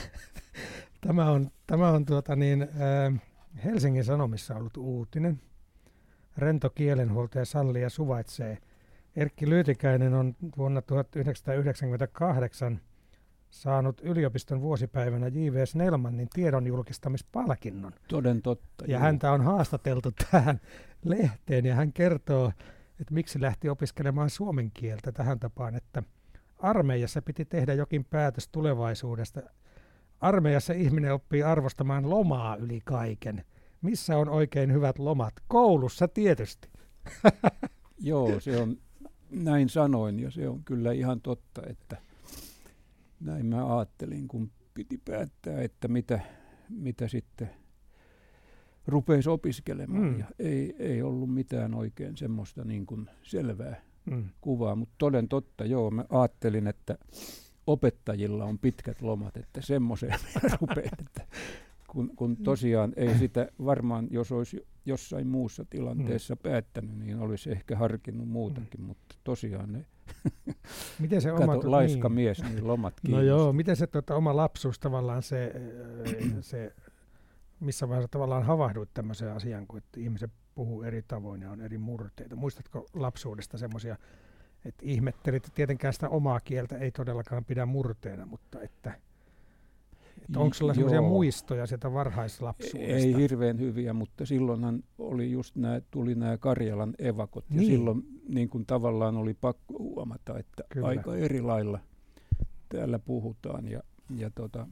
[1.07, 2.67] tämä on, tämä on tuota niin, ä,
[3.63, 5.41] Helsingin Sanomissa ollut uutinen.
[6.37, 8.57] Rento kielenhuoltaja sallii suvaitsee.
[9.15, 12.79] Erkki Lyytikäinen on vuonna 1998
[13.49, 15.65] saanut yliopiston vuosipäivänä J.V.
[15.65, 17.93] Snellmanin tiedon julkistamispalkinnon.
[18.07, 18.85] Toden totta.
[18.85, 19.01] Ja joo.
[19.01, 20.61] häntä on haastateltu tähän
[21.05, 22.51] lehteen ja hän kertoo,
[23.01, 26.03] että miksi lähti opiskelemaan suomen kieltä tähän tapaan, että
[26.59, 29.41] armeijassa piti tehdä jokin päätös tulevaisuudesta.
[30.19, 33.45] Armeijassa ihminen oppii arvostamaan lomaa yli kaiken.
[33.81, 35.33] Missä on oikein hyvät lomat?
[35.47, 36.69] Koulussa tietysti.
[37.99, 38.77] Joo, se on,
[39.29, 41.97] näin sanoin ja se on kyllä ihan totta, että
[43.19, 46.19] näin mä ajattelin, kun piti päättää, että mitä,
[46.69, 47.49] mitä sitten
[48.87, 50.03] rupesi opiskelemaan.
[50.03, 50.19] Mm.
[50.19, 54.29] Ja ei, ei ollut mitään oikein semmoista niin kuin selvää mm.
[54.41, 56.97] kuvaa, mutta toden totta, joo, mä ajattelin, että
[57.67, 60.19] opettajilla on pitkät lomat, että semmoiseen
[60.61, 61.27] rupeaa, että
[61.91, 66.39] kun, kun tosiaan ei sitä varmaan, jos olisi jossain muussa tilanteessa mm.
[66.43, 68.85] päättänyt, niin olisi ehkä harkinnut muutakin, mm.
[68.85, 69.85] mutta tosiaan ne
[70.99, 72.15] miten se Kato, oma, laiska niin.
[72.15, 75.53] mies, niin lomat No joo, miten se tota, oma lapsuus tavallaan se,
[76.41, 76.73] se,
[77.59, 81.77] missä vaiheessa tavallaan havahduit tämmöiseen asiaan, kun että ihmiset puhuu eri tavoin ja on eri
[81.77, 82.35] murteita.
[82.35, 83.97] Muistatko lapsuudesta semmoisia,
[84.65, 88.99] että ihmettelit, että tietenkään sitä omaa kieltä ei todellakaan pidä murteena, mutta että
[90.29, 92.95] että onko sulla sellaisia muistoja sieltä varhaislapsuudesta?
[92.95, 97.45] Ei hirveän hyviä, mutta silloinhan oli just nämä, tuli nämä Karjalan evakot.
[97.49, 97.61] Niin.
[97.61, 100.87] Ja silloin niin kuin tavallaan oli pakko huomata, että Kyllä.
[100.87, 101.79] aika eri lailla
[102.69, 103.67] täällä puhutaan.
[103.67, 103.83] Ja,
[104.15, 104.67] ja tota,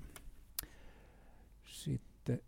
[1.66, 2.42] sitten,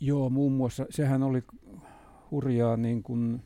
[0.00, 1.42] joo muun muassa, sehän oli
[2.30, 3.42] hurjaa niin kuin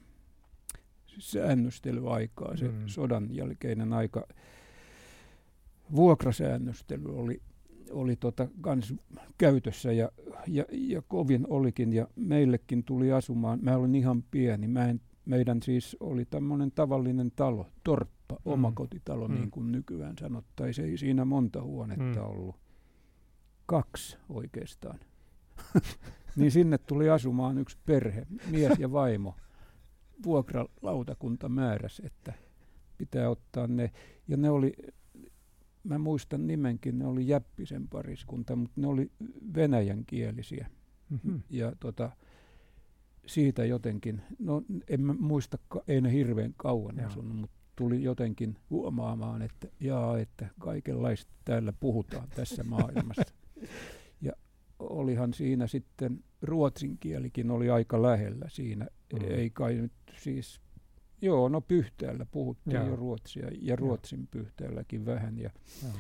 [1.18, 2.83] säännöstelyaikaa, se mm.
[2.87, 4.27] sodan jälkeinen aika
[5.96, 7.40] vuokrasäännöstely oli,
[7.90, 8.94] oli tota kans
[9.38, 10.09] käytössä ja,
[10.46, 15.62] ja, ja, kovin olikin ja meillekin tuli asumaan, mä olin ihan pieni, mä en, meidän
[15.62, 18.53] siis oli tämmöinen tavallinen talo, torppa, mm.
[18.53, 19.35] omakotitalo mm.
[19.35, 22.31] niin kuin nykyään sanottaisiin, ei siinä monta huonetta mm.
[22.31, 22.57] ollut,
[23.66, 24.98] kaksi oikeastaan.
[26.37, 29.35] niin sinne tuli asumaan yksi perhe, mies ja vaimo.
[30.24, 32.33] Vuokralautakunta määräsi, että
[32.98, 33.90] pitää ottaa ne.
[34.29, 34.72] Ja ne oli
[35.84, 39.10] mä muistan nimenkin, ne oli Jäppisen pariskunta, mutta ne oli
[39.54, 40.66] venäjänkielisiä.
[41.10, 41.42] Mm-hmm.
[41.50, 42.10] Ja tota,
[43.26, 47.06] siitä jotenkin, no en mä muista, ei ne hirveän kauan Joo.
[47.06, 53.34] asunut, mutta tuli jotenkin huomaamaan, että jaa, että kaikenlaista täällä puhutaan tässä maailmassa.
[54.26, 54.32] ja
[54.78, 59.24] olihan siinä sitten ruotsin kielikin oli aika lähellä siinä, mm.
[59.28, 60.60] ei kai nyt siis
[61.20, 62.87] Joo, no Pyhtäällä puhuttiin Joo.
[62.88, 64.28] jo ruotsia ja Ruotsin Joo.
[64.31, 65.38] Pyhtäälläkin vähän.
[65.38, 65.50] Ja
[65.83, 65.92] Joo.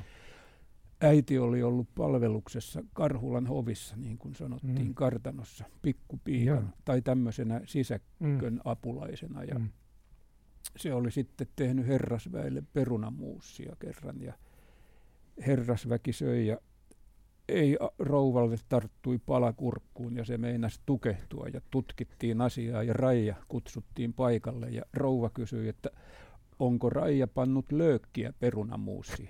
[1.00, 4.94] äiti oli ollut palveluksessa Karhulan hovissa, niin kuin sanottiin, mm.
[4.94, 8.60] kartanossa, pikkupiikan tai tämmöisenä sisäkön mm.
[8.64, 9.44] apulaisena.
[9.44, 9.68] Ja mm.
[10.76, 14.34] se oli sitten tehnyt herrasväelle perunamuussia kerran ja
[15.46, 16.58] herrasväki söi ja
[17.48, 24.70] ei rouvalle tarttui palakurkkuun ja se meinasi tukehtua ja tutkittiin asiaa ja Raija kutsuttiin paikalle
[24.70, 25.90] ja rouva kysyi, että
[26.58, 29.28] onko Raija pannut löökkiä perunamuussiin.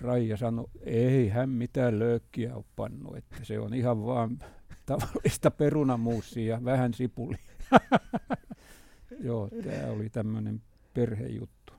[0.00, 4.38] Raija sanoi, ei hän mitään löökkiä ole pannut, että se on ihan vaan
[4.86, 7.36] tavallista perunamuussia ja vähän sipuli.
[9.20, 10.62] Joo, tämä oli tämmöinen
[10.94, 11.72] perhejuttu,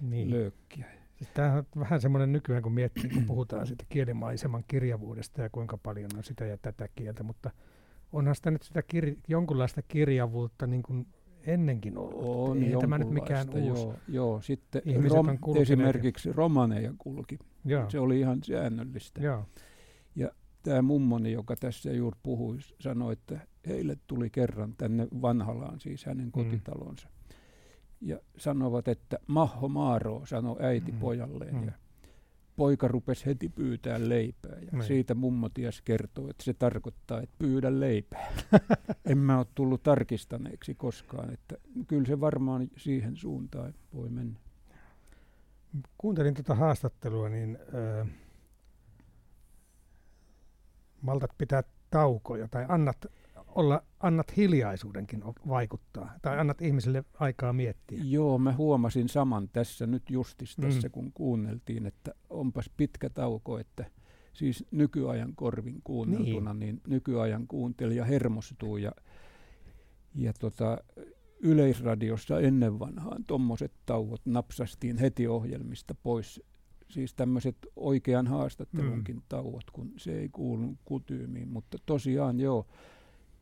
[0.00, 0.30] niin.
[0.30, 0.97] löökkiä.
[1.18, 5.78] Siis Tämä on vähän semmoinen nykyään, kun miettii, kun puhutaan siitä kielimaiseman kirjavuudesta ja kuinka
[5.78, 7.50] paljon on sitä ja tätä kieltä, mutta
[8.12, 11.06] onhan sitä nyt sitä kir- jonkunlaista kirjavuutta niin kuin
[11.46, 12.22] ennenkin ollut.
[12.24, 13.98] On Ei tämä nyt mikään joo, uusi.
[14.08, 15.26] Joo, sitten rom,
[15.56, 17.38] esimerkiksi romaneja kulki.
[17.64, 17.90] Joo.
[17.90, 19.22] Se oli ihan säännöllistä.
[19.22, 19.44] Joo.
[20.14, 20.30] Ja
[20.62, 26.30] tämä mummoni, joka tässä juuri puhui, sanoi, että heille tuli kerran tänne Vanhalaan, siis hänen
[26.36, 26.60] mm.
[28.00, 30.98] Ja sanovat, että Maho Maaro, sanoi äiti mm.
[30.98, 31.54] pojalleen.
[31.54, 31.64] Mm.
[31.64, 31.72] Ja
[32.56, 34.58] poika rupesi heti pyytää leipää.
[34.58, 34.82] Ja mm.
[34.82, 38.32] siitä mummo ties kertoo, että se tarkoittaa, että pyydä leipää.
[39.10, 41.32] en mä ole tullut tarkistaneeksi koskaan.
[41.32, 41.56] Että
[41.88, 44.40] kyllä se varmaan siihen suuntaan voi mennä.
[45.98, 47.58] Kuuntelin tuota haastattelua, niin
[48.00, 48.08] äh,
[51.02, 53.06] maltat pitää taukoja tai annat
[53.58, 58.00] olla, annat hiljaisuudenkin vaikuttaa, tai annat ihmisille aikaa miettiä.
[58.04, 60.92] Joo, mä huomasin saman tässä nyt justis tässä, mm.
[60.92, 63.84] kun kuunneltiin, että onpas pitkä tauko, että
[64.32, 68.92] siis nykyajan korvin kuunneltuna, niin, niin nykyajan kuuntelija hermostuu ja,
[70.14, 70.78] ja tota,
[71.40, 76.42] yleisradiossa ennen vanhaan tuommoiset tauot napsastiin heti ohjelmista pois.
[76.88, 79.22] Siis tämmöiset oikean haastattelunkin mm.
[79.28, 82.66] tauot, kun se ei kuulu kutyymiin, mutta tosiaan joo,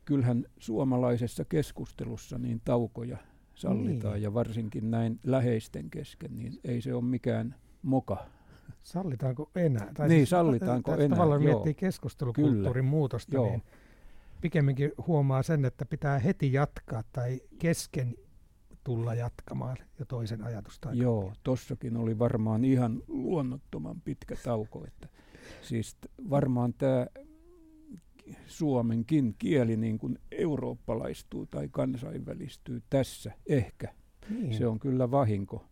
[0.06, 3.18] kyllähän suomalaisessa keskustelussa niin taukoja
[3.54, 4.22] sallitaan niin.
[4.22, 8.26] ja varsinkin näin läheisten kesken, niin ei se ole mikään moka.
[8.82, 9.90] Sallitaanko enää?
[9.94, 11.52] Tai niin, siis, sallitaanko enää, Tavallaan joo.
[11.52, 12.82] miettii keskustelukulttuurin Kyllä.
[12.82, 13.46] muutosta, joo.
[13.46, 13.62] niin
[14.40, 18.14] pikemminkin huomaa sen, että pitää heti jatkaa tai kesken
[18.84, 20.88] tulla jatkamaan jo toisen ajatusta.
[20.92, 24.84] Joo, tossakin oli varmaan ihan luonnottoman pitkä tauko.
[24.86, 25.08] Että
[25.62, 25.96] siis
[26.30, 27.06] varmaan tämä
[28.46, 33.94] suomenkin kieli niin kuin eurooppalaistuu tai kansainvälistyy tässä ehkä.
[34.30, 34.54] Niin.
[34.54, 35.64] Se on kyllä vahinko,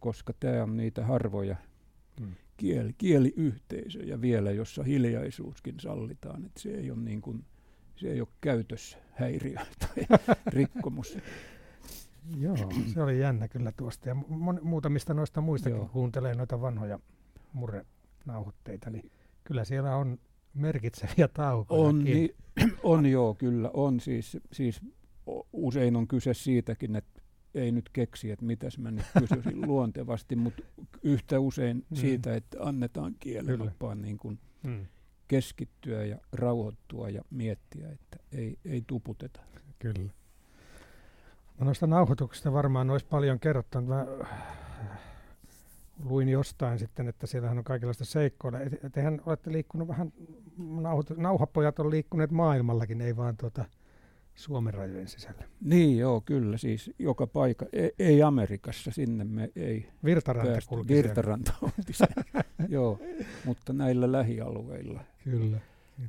[0.00, 1.56] koska tämä on niitä harvoja
[2.20, 2.34] hmm.
[2.56, 6.46] kieli, kieliyhteisöjä vielä, jossa hiljaisuuskin sallitaan.
[6.46, 7.44] Että se ei ole niin kuin,
[7.96, 11.18] se ei ole käytöshäiriö tai rikkomus.
[12.36, 12.56] Joo,
[12.94, 14.08] se oli jännä kyllä tuosta.
[14.08, 14.14] Ja
[14.62, 16.98] muutamista noista muistakin, kun kuuntelee noita vanhoja
[17.52, 19.10] murrenauhoitteita, niin
[19.44, 20.18] kyllä siellä on
[20.58, 21.82] merkitseviä taukoja.
[21.82, 22.34] On, niin,
[22.82, 23.70] on joo, kyllä.
[23.74, 24.80] On siis, siis
[25.52, 27.22] usein on kyse siitäkin, että
[27.54, 30.62] ei nyt keksi, että mitäs mä nyt kysyisin luontevasti, mutta
[31.02, 31.96] yhtä usein mm.
[31.96, 34.86] siitä, että annetaan kielen niin kuin mm.
[35.28, 39.40] keskittyä ja rauhoittua ja miettiä, että ei, ei tuputeta.
[39.78, 40.10] Kyllä.
[41.58, 43.88] No noista nauhoituksista varmaan olisi paljon kerrottanut.
[43.88, 44.06] Mä
[46.04, 48.58] luin jostain sitten, että siellähän on kaikenlaista seikkoilla.
[48.92, 50.12] Tehän olette liikkunut vähän,
[51.16, 53.64] nauhapojat on liikkuneet maailmallakin, ei vaan tuota
[54.34, 55.44] Suomen rajojen sisällä.
[55.60, 57.66] Niin joo, kyllä siis joka paikka.
[57.72, 60.68] Ei, ei Amerikassa, sinne me ei Virtaranta päästä.
[60.68, 61.52] kulki Virtaranta
[62.68, 63.00] joo,
[63.44, 65.04] mutta näillä lähialueilla.
[65.24, 65.58] Kyllä.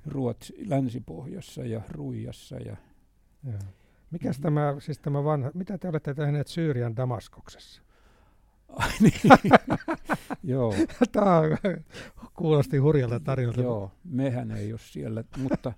[0.05, 2.77] Ruotsi, Länsipohjassa ja Ruijassa ja
[3.43, 3.59] Joo.
[4.11, 4.43] Mikäs mm-hmm.
[4.43, 7.81] tämä, siis tämä vanha, mitä te olette tehneet Syyrian Damaskoksessa?
[8.69, 9.13] Ai niin,
[10.43, 10.73] joo.
[11.11, 11.41] Tämä
[12.33, 13.61] kuulosti hurjalta tarinalta.
[13.61, 15.73] Joo, mehän ei ole siellä, mutta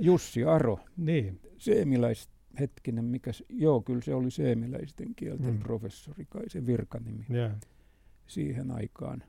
[0.00, 1.40] Jussi Aro, niin.
[1.58, 2.28] seemiläis,
[2.60, 5.58] hetkinen, mikä, joo, kyllä se oli seemiläisten kielten mm.
[5.58, 7.52] professori, kai se virkanimi yeah.
[8.26, 9.22] siihen aikaan.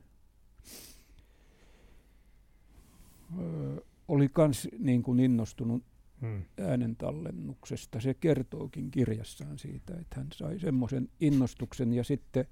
[3.40, 3.76] Öö,
[4.08, 5.82] oli kans niin kuin innostunut
[6.20, 6.42] hmm.
[6.60, 8.00] äänentallennuksesta.
[8.00, 12.46] Se kertookin kirjassaan siitä, että hän sai semmoisen innostuksen ja sitten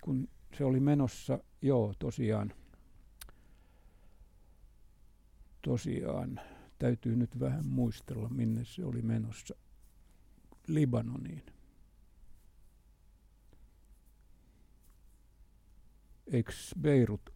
[0.00, 2.52] kun se oli menossa, joo tosiaan,
[5.62, 6.40] tosiaan
[6.78, 9.54] täytyy nyt vähän muistella, minne se oli menossa,
[10.66, 11.42] Libanoniin.
[16.26, 17.30] Eikö Beirut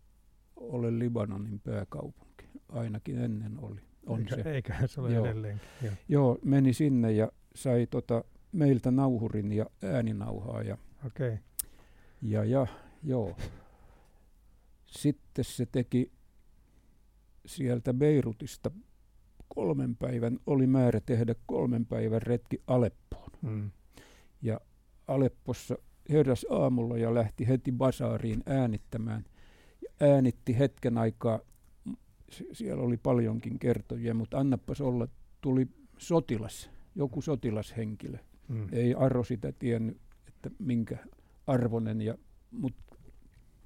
[0.57, 2.45] ole Libanonin pääkaupunki?
[2.69, 4.51] Ainakin ennen oli on Eikä, se.
[4.51, 5.25] Eiköhän se ole Joo.
[5.25, 5.69] edelleenkin.
[5.83, 5.93] Joo.
[6.09, 10.63] Joo, meni sinne ja sai tota, meiltä nauhurin ja ääninauhaa.
[10.63, 11.39] Ja, okay.
[12.23, 12.67] ja, ja
[13.03, 13.37] joo.
[14.87, 16.13] Sitten se teki
[17.47, 18.71] sieltä Beirutista
[19.49, 23.31] kolmen päivän, oli määrä tehdä kolmen päivän retki Aleppoon.
[23.43, 23.71] Mm.
[24.43, 24.61] Ja
[25.09, 25.79] Aleppossa
[26.09, 29.25] heräs aamulla ja lähti heti basaariin äänittämään.
[29.83, 31.41] Ja äänitti hetken aikaa
[32.53, 35.09] siellä oli paljonkin kertojia, mutta annapas olla,
[35.41, 35.69] tuli
[35.99, 38.19] sotilas, joku sotilashenkilö.
[38.49, 38.69] Mm.
[38.73, 39.97] Ei Arro sitä tiennyt,
[40.29, 40.97] että minkä
[41.47, 42.15] arvonen, ja,
[42.51, 42.97] mutta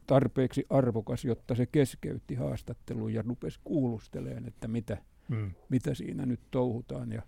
[0.06, 4.98] tarpeeksi arvokas, jotta se keskeytti haastattelun ja rupesi kuulusteleen, että mitä,
[5.28, 5.50] mm.
[5.68, 7.12] mitä siinä nyt touhutaan.
[7.12, 7.22] Ja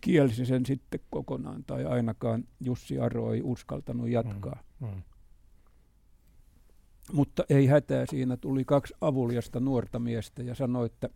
[0.00, 4.62] kielsi sen sitten kokonaan, tai ainakaan Jussi Aro ei uskaltanut jatkaa.
[4.80, 4.86] Mm.
[4.86, 5.02] Mm.
[7.12, 11.08] Mutta ei hätää, siinä tuli kaksi avuliasta nuorta miestä ja sanoi, että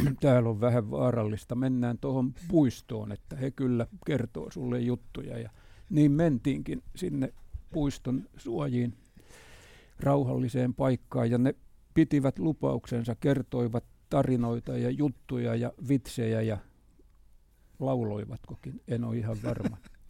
[0.20, 5.38] täällä on vähän vaarallista, mennään tuohon puistoon, että he kyllä kertoo sulle juttuja.
[5.38, 5.50] Ja
[5.90, 7.34] niin mentiinkin sinne
[7.72, 8.94] puiston suojiin
[10.00, 11.54] rauhalliseen paikkaan ja ne
[11.94, 16.58] pitivät lupauksensa, kertoivat tarinoita ja juttuja ja vitsejä ja
[17.78, 19.76] lauloivatkokin, en ole ihan varma.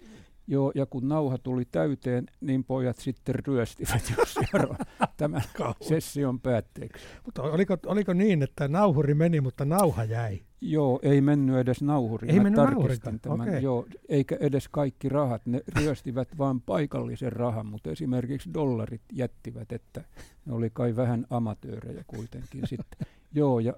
[0.47, 4.13] Joo, ja kun nauha tuli täyteen, niin pojat sitten ryöstivät
[4.53, 4.77] Aron
[5.17, 5.43] tämän
[5.89, 7.05] session päätteeksi.
[7.25, 10.41] Mutta oliko, oliko niin, että nauhuri meni, mutta nauha jäi?
[10.61, 12.29] Joo, ei mennyt edes nauhuri.
[12.29, 13.41] Ei Mä mennyt tarkistin tämän.
[13.41, 13.61] Okay.
[13.61, 15.47] Joo, eikä edes kaikki rahat.
[15.47, 20.05] Ne ryöstivät vain paikallisen rahan, mutta esimerkiksi dollarit jättivät, että
[20.47, 23.07] ne oli kai vähän amatöörejä kuitenkin sitten.
[23.35, 23.73] Joo, ja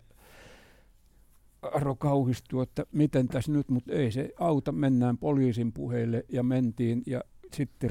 [1.73, 7.03] Aro kauhistui, että miten tässä nyt, mutta ei se auta, mennään poliisin puheille ja mentiin
[7.07, 7.21] ja
[7.53, 7.91] sitten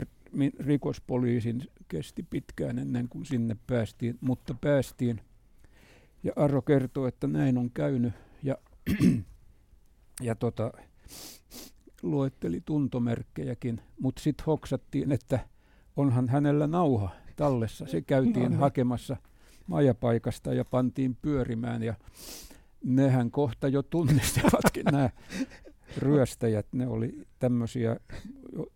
[0.59, 5.21] rikospoliisin kesti pitkään ennen kuin sinne päästiin, mutta päästiin.
[6.23, 8.13] Ja Aro kertoo, että näin on käynyt
[8.43, 8.57] ja,
[10.21, 10.71] ja tota,
[12.01, 15.39] luetteli tuntomerkkejäkin, mutta sitten hoksattiin, että
[15.95, 17.85] onhan hänellä nauha tallessa.
[17.85, 18.57] Se käytiin no, no.
[18.57, 19.17] hakemassa
[19.67, 21.93] majapaikasta ja pantiin pyörimään ja
[22.83, 25.09] nehän kohta jo tunnistivatkin nämä
[25.97, 26.65] ryöstäjät.
[26.71, 27.97] Ne oli tämmöisiä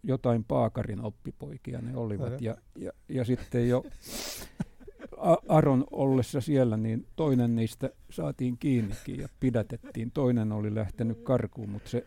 [0.04, 2.42] jotain paakarin oppipoikia ne olivat.
[2.42, 3.84] Ja, ja, ja sitten jo
[5.48, 10.12] Aron ollessa siellä, niin toinen niistä saatiin kiinnikin ja pidätettiin.
[10.12, 12.06] Toinen oli lähtenyt karkuun, mutta se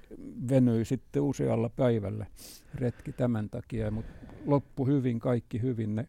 [0.48, 2.26] venyi sitten usealla päivällä
[2.74, 3.90] retki tämän takia.
[3.90, 4.12] Mutta
[4.46, 5.94] loppu hyvin, kaikki hyvin.
[5.94, 6.08] Ne,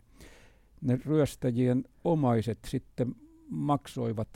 [0.81, 3.15] ne ryöstäjien omaiset sitten
[3.49, 4.29] maksoivat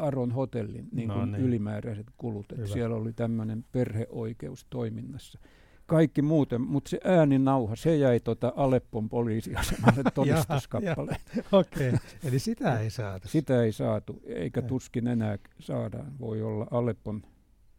[0.00, 1.44] Aron hotellin niin no kuin niin.
[1.44, 2.52] ylimääräiset kulut.
[2.52, 5.38] Että siellä oli tämmöinen perheoikeus toiminnassa.
[5.86, 11.20] Kaikki muuten, mutta se ääninauha, se jäi tota Aleppon poliisiasemalle todistuskappaleen.
[11.52, 12.00] Okei, okay.
[12.24, 13.28] eli sitä ei saatu.
[13.28, 16.12] Sitä ei saatu, eikä tuskin enää saadaan.
[16.20, 17.22] Voi olla Aleppon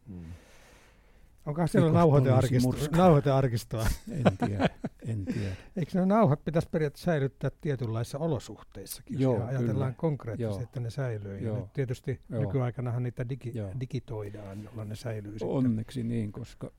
[0.08, 0.24] hmm.
[1.46, 1.92] Onko siellä
[2.96, 3.86] nauhoitearkistoa?
[4.24, 4.68] En tiedä,
[5.06, 5.56] en tiedä.
[5.76, 9.92] Eikö ne nauhat pitäisi periaatteessa säilyttää tietynlaisissa olosuhteissakin, Joo, jos ajatellaan kyllä.
[10.00, 10.62] konkreettisesti, Joo.
[10.62, 11.38] että ne säilyy.
[11.38, 12.40] Ja nyt tietysti Joo.
[12.42, 16.08] nykyaikanahan niitä digi, digitoidaan, jolloin ne säilyy Onneksi sitten.
[16.08, 16.72] niin, koska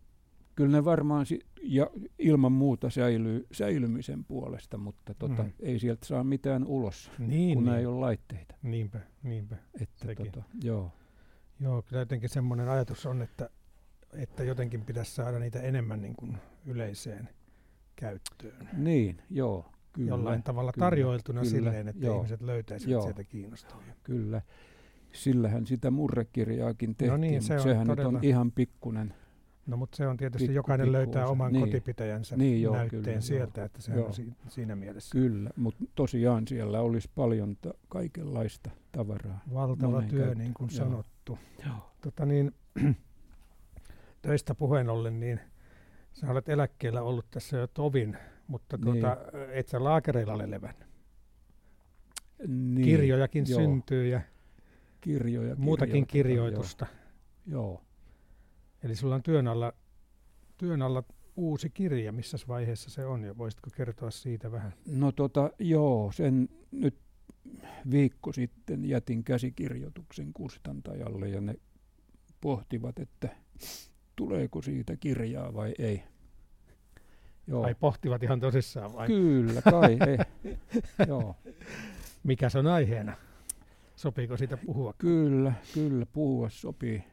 [0.55, 5.51] kyllä ne varmaan si- ja ilman muuta säilyy säilymisen puolesta, mutta tota, mm.
[5.59, 7.75] ei sieltä saa mitään ulos, niin, kun niin.
[7.77, 8.55] ei ole laitteita.
[8.63, 9.55] Niinpä, niinpä.
[9.81, 10.91] Että, tota, joo.
[11.59, 13.49] Joo, kyllä jotenkin semmoinen ajatus on, että,
[14.13, 17.29] että jotenkin pitäisi saada niitä enemmän niin kuin yleiseen
[17.95, 18.69] käyttöön.
[18.77, 19.65] Niin, joo.
[19.93, 23.93] Kyllä, Jollain tavalla kyllä, tarjoiltuna kyllä, silleen, että joo, ihmiset löytäisivät joo, sieltä kiinnostavia.
[24.03, 24.41] Kyllä.
[25.11, 28.11] Sillähän sitä murrekirjaakin tehtiin, no niin, se on sehän todella...
[28.11, 29.13] nyt on ihan pikkunen
[29.67, 31.65] No mutta se on tietysti, pikku, jokainen pikku löytää oman niin.
[31.65, 33.65] kotipitäjänsä niin, joo, näytteen kyllä, sieltä, joo.
[33.65, 35.11] että se on si- siinä mielessä.
[35.11, 39.39] Kyllä, mutta tosiaan siellä olisi paljon ta- kaikenlaista tavaraa.
[39.53, 40.37] Valtava työ, käyttöön.
[40.37, 40.85] niin kuin joo.
[40.85, 41.39] sanottu.
[41.65, 41.75] Joo.
[42.01, 42.51] Tota niin,
[44.21, 45.39] töistä puheen ollen, niin
[46.13, 48.83] sä olet eläkkeellä ollut tässä jo tovin, mutta niin.
[48.83, 49.17] tuota,
[49.51, 50.87] et sä laakereilla ole levännyt.
[52.47, 53.59] Niin, Kirjojakin joo.
[53.59, 54.21] syntyy ja
[55.01, 56.85] Kirjoja, muutakin kirjoitusta.
[57.45, 57.61] Joo.
[57.61, 57.81] joo.
[58.83, 59.73] Eli sulla on työn alla,
[60.57, 61.03] työn alla
[61.35, 62.11] uusi kirja.
[62.11, 64.73] Missä vaiheessa se on ja voisitko kertoa siitä vähän?
[64.85, 66.95] No tota, joo, sen nyt
[67.91, 71.55] viikko sitten jätin käsikirjoituksen kustantajalle ja ne
[72.41, 73.29] pohtivat, että
[74.15, 76.03] tuleeko siitä kirjaa vai ei.
[77.47, 77.63] Joo.
[77.63, 79.07] Ai pohtivat ihan tosissaan vai?
[79.07, 80.17] Kyllä, kai ei.
[81.07, 81.35] Joo.
[82.23, 83.17] Mikä se on aiheena?
[83.95, 84.93] Sopiiko siitä puhua?
[84.97, 87.03] Kyllä, kyllä puhua sopii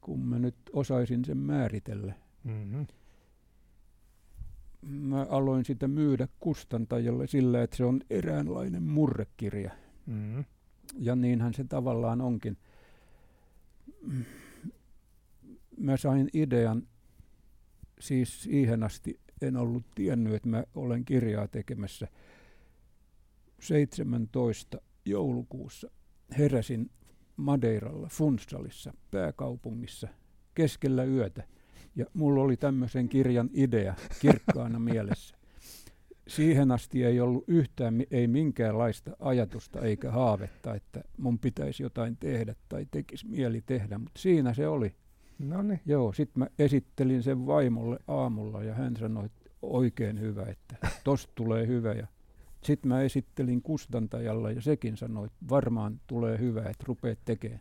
[0.00, 2.14] kun mä nyt osaisin sen määritellä.
[2.44, 2.86] Mm-hmm.
[4.82, 9.70] Mä aloin sitä myydä kustantajalle sillä, että se on eräänlainen murrekirja.
[10.06, 10.44] Mm-hmm.
[10.98, 12.56] Ja niinhän se tavallaan onkin.
[15.80, 16.88] Mä sain idean,
[18.00, 22.08] siis siihen asti en ollut tiennyt, että mä olen kirjaa tekemässä.
[23.60, 24.80] 17.
[25.04, 25.90] joulukuussa
[26.38, 26.90] heräsin
[27.36, 30.08] Madeiralla, Funsalissa, pääkaupungissa,
[30.54, 31.44] keskellä yötä.
[31.96, 35.36] Ja mulla oli tämmöisen kirjan idea kirkkaana mielessä.
[36.28, 42.54] Siihen asti ei ollut yhtään, ei minkäänlaista ajatusta eikä haavetta, että mun pitäisi jotain tehdä
[42.68, 44.94] tai tekisi mieli tehdä, mutta siinä se oli.
[45.40, 45.80] Noniin.
[45.86, 51.32] Joo, sitten mä esittelin sen vaimolle aamulla ja hän sanoi, että oikein hyvä, että tosta
[51.34, 52.06] tulee hyvä ja
[52.62, 57.60] sitten mä esittelin kustantajalle ja sekin sanoi, että varmaan tulee hyvä, että rupeat tekemään.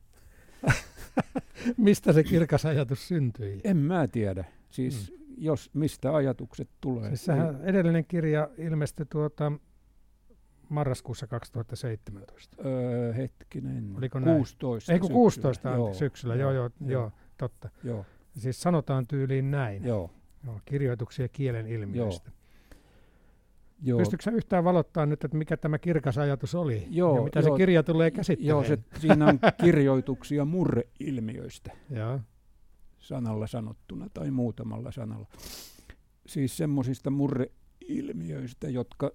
[1.77, 3.61] mistä se kirkas ajatus syntyi?
[3.63, 4.45] En mä tiedä.
[4.69, 5.35] Siis hmm.
[5.37, 7.07] jos mistä ajatukset tulee.
[7.07, 7.65] Siis sehän niin.
[7.65, 9.51] edellinen kirja ilmestyi tuota
[10.69, 12.57] marraskuussa 2017.
[12.65, 13.93] Öö, hetkinen.
[13.97, 14.93] Oliko 16.
[14.93, 17.69] Ei kun 16 joo, syksyllä, joo, joo, joo, joo, totta.
[17.83, 18.05] Joo.
[18.37, 19.83] Siis sanotaan tyyliin näin.
[19.83, 20.11] Joo.
[20.45, 22.29] Joo, kirjoituksia kielen ilmiöistä.
[22.29, 22.39] Joo.
[23.81, 23.99] Joo.
[23.99, 27.55] Pystytkö sä yhtään valottaa nyt, että mikä tämä kirkas ajatus oli joo, ja mitä joo,
[27.55, 28.65] se kirja tulee käsittelemään?
[28.69, 32.19] Joo, se, siinä on kirjoituksia murreilmiöistä ja.
[32.99, 35.27] sanalla sanottuna tai muutamalla sanalla.
[36.25, 39.11] Siis semmoisista murreilmiöistä, jotka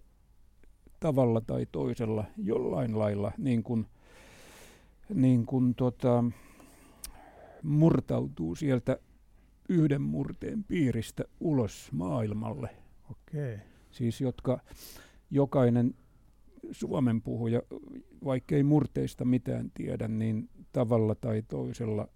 [1.01, 3.87] tavalla tai toisella jollain lailla niin kuin,
[5.15, 6.25] niin kuin tota,
[7.65, 8.99] murtautuu sieltä
[9.69, 12.71] yhden murteen piiristä ulos maailmalle.
[13.11, 13.59] Okei.
[13.91, 14.61] Siis jotka
[15.31, 15.95] jokainen
[16.73, 17.63] Suomen puhuja,
[18.25, 22.09] vaikkei murteista mitään tiedä, niin tavalla tai toisella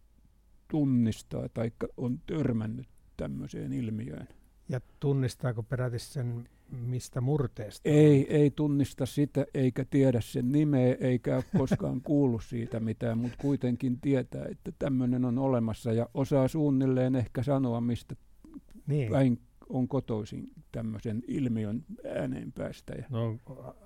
[0.70, 4.28] tunnistaa tai on törmännyt tämmöiseen ilmiöön.
[4.68, 7.88] Ja tunnistaako peräti sen mistä murteesta?
[7.88, 13.36] Ei, ei tunnista sitä, eikä tiedä sen nimeä, eikä ole koskaan kuullut siitä mitään, mutta
[13.40, 18.14] kuitenkin tietää, että tämmöinen on olemassa ja osaa suunnilleen ehkä sanoa, mistä
[18.86, 19.10] niin.
[19.10, 21.84] päin on kotoisin tämmöisen ilmiön
[22.16, 22.92] ääneen päästä.
[22.92, 23.38] Ja no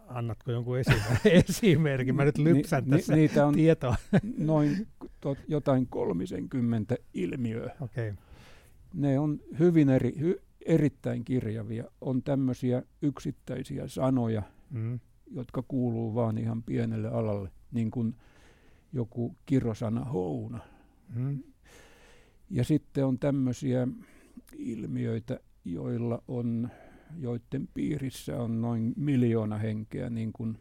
[0.09, 0.79] annatko jonkun
[1.25, 2.15] esimerkin?
[2.15, 3.97] Mä nyt lypsän ni, tässä niitä on tietoa.
[4.39, 4.87] noin
[5.21, 7.77] tot, jotain kolmisenkymmentä ilmiöä.
[7.81, 8.15] Okay.
[8.95, 11.85] Ne on hyvin eri, hy, erittäin kirjavia.
[12.01, 15.01] On tämmöisiä yksittäisiä sanoja, mm.
[15.31, 18.15] jotka kuuluu vaan ihan pienelle alalle, niin kuin
[18.93, 20.59] joku kirosana houna.
[21.15, 21.43] Mm.
[22.51, 23.89] Ja sitten on tämmöisiä
[24.57, 26.71] ilmiöitä, joilla on,
[27.19, 30.59] joiden piirissä on noin miljoona henkeä, niin kuin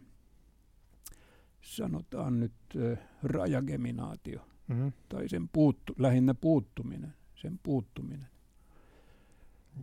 [1.62, 4.92] sanotaan nyt äh, rajageminaatio, mm-hmm.
[5.10, 8.31] tai sen puuttu, lähinnä puuttuminen, sen puuttuminen.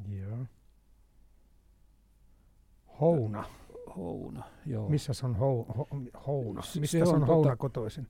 [0.09, 0.47] Joo.
[3.01, 3.45] Houna.
[3.97, 4.89] Houna, joo.
[4.89, 5.89] Missä se on hou, ho,
[6.27, 6.63] houna?
[6.81, 8.07] Mistä se on, on tota- houna tota, kotoisin?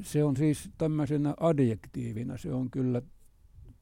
[0.00, 3.02] Se on siis tämmöisenä adjektiivina, se on kyllä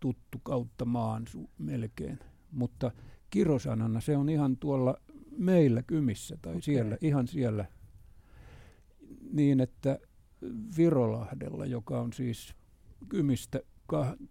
[0.01, 2.19] tuttu kautta maan su- melkein
[2.53, 2.91] mutta
[3.31, 4.97] kirosanana se on ihan tuolla
[5.39, 6.63] meillä Kymissä tai okay.
[6.63, 7.65] siellä, ihan siellä
[9.33, 9.99] niin, että
[10.77, 12.55] Virolahdella, joka on siis
[13.09, 13.61] Kymistä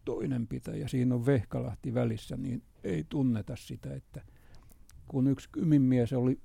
[0.05, 4.21] toinen pitäjä, siinä on Vehkalahti välissä, niin ei tunneta sitä, että
[5.07, 6.39] kun yksi kyminmies oli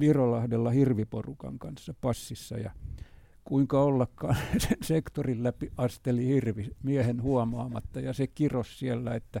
[0.00, 2.70] Virolahdella hirviporukan kanssa passissa ja
[3.44, 4.36] kuinka ollakaan
[4.68, 9.40] sen sektorin läpi asteli hirvi miehen huomaamatta ja se kiros siellä, että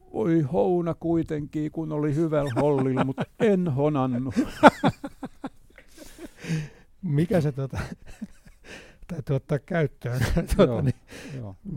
[0.00, 4.34] oi houna kuitenkin, kun oli hyvällä hollilla, mutta en honannut.
[7.02, 7.78] Mikä se tota,
[9.06, 10.20] täytyy ottaa käyttöön?
[10.56, 10.94] tuota, niin.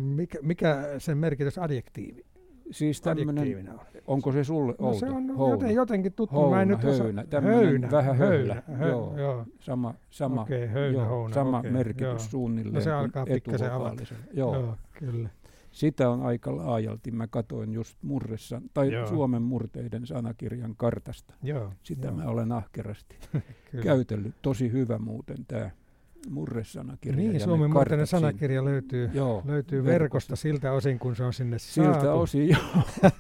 [0.02, 2.26] Mikä, mikä sen merkitys adjektiivi?
[2.72, 3.80] Siis tämmöinen, on?
[4.08, 5.00] onko se sulle No outo?
[5.00, 5.54] se on Houna.
[5.54, 6.36] joten, jotenkin tuttu.
[6.36, 9.18] Houna, Mä en nyt höynä, tämmönen höynä, vähän höylä, höynä, joo.
[9.18, 9.46] joo.
[9.60, 12.20] Sama, sama, Okei, höynä, joo, houna, sama okei, merkitys joo.
[12.20, 14.04] suunnilleen No se alkaa pikkasen avata.
[14.34, 14.56] Joo.
[14.56, 15.30] Joo, kyllä.
[15.72, 17.12] Sitä on aika laajalti.
[17.12, 19.08] Mä katoin just murressa, tai Joo.
[19.08, 21.34] Suomen murteiden sanakirjan kartasta.
[21.44, 23.16] Joo, Sitä joo, mä olen ahkerasti
[23.84, 24.34] käytellyt.
[24.42, 25.70] Tosi hyvä muuten tämä
[26.30, 27.24] murresanakirja.
[27.24, 28.20] ja Niin, Suomen murteinen siinä.
[28.20, 32.20] sanakirja löytyy, Joo, löytyy verkosta siltä osin, kun se on sinne Siltä saatu.
[32.20, 32.60] osin joo.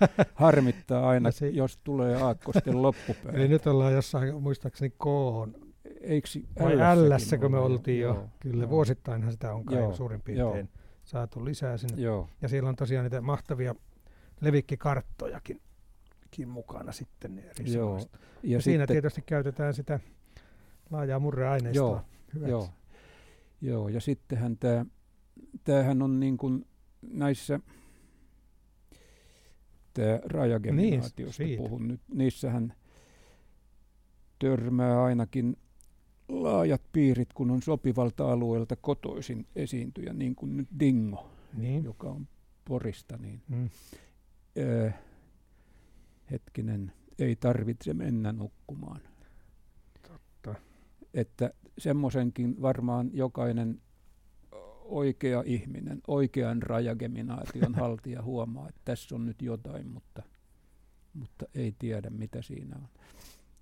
[0.35, 3.37] harmittaa aina, se- jos tulee aakkosten loppupäivä.
[3.37, 5.55] Eli nyt ollaan jossain, muistaakseni K on,
[6.01, 6.27] Eikö
[6.59, 8.07] vai L:ssäkin L, kun me oltiin jo.
[8.13, 8.69] Joo, Kyllä, joo.
[8.69, 10.51] vuosittainhan sitä on kai Joo, suurin joo.
[10.51, 10.69] piirtein
[11.03, 12.01] saatu lisää sinne.
[12.01, 13.75] Joo, Ja siellä on tosiaan niitä mahtavia
[14.41, 15.61] levikkikarttojakin
[16.31, 17.97] kin mukana sitten eri Joo.
[17.97, 18.03] ja,
[18.43, 19.99] Ja siinä sitten, tietysti käytetään sitä
[20.91, 22.01] laajaa murreaineistoa Joo,
[22.33, 22.51] hyväksi.
[22.51, 22.69] joo,
[23.61, 24.85] joo, ja sittenhän tämä,
[25.63, 26.65] tämähän on niin kuin
[27.01, 27.59] näissä,
[29.93, 32.73] tämä rajageminaatiosta Niin, puhun nyt, niissähän
[34.39, 35.57] törmää ainakin
[36.29, 41.83] laajat piirit, kun on sopivalta alueelta kotoisin esiintyjä, niin kuin nyt Dingo, Niin.
[41.83, 42.27] joka on
[42.65, 43.69] Porista, niin Mm.
[44.57, 44.91] Öö,
[46.31, 49.01] hetkinen, ei tarvitse mennä nukkumaan.
[50.07, 50.55] Totta.
[51.13, 53.81] Että semmoisenkin varmaan jokainen
[54.83, 60.23] oikea ihminen, oikean rajageminaation haltija huomaa, että tässä on nyt jotain, mutta,
[61.13, 62.87] mutta ei tiedä mitä siinä on.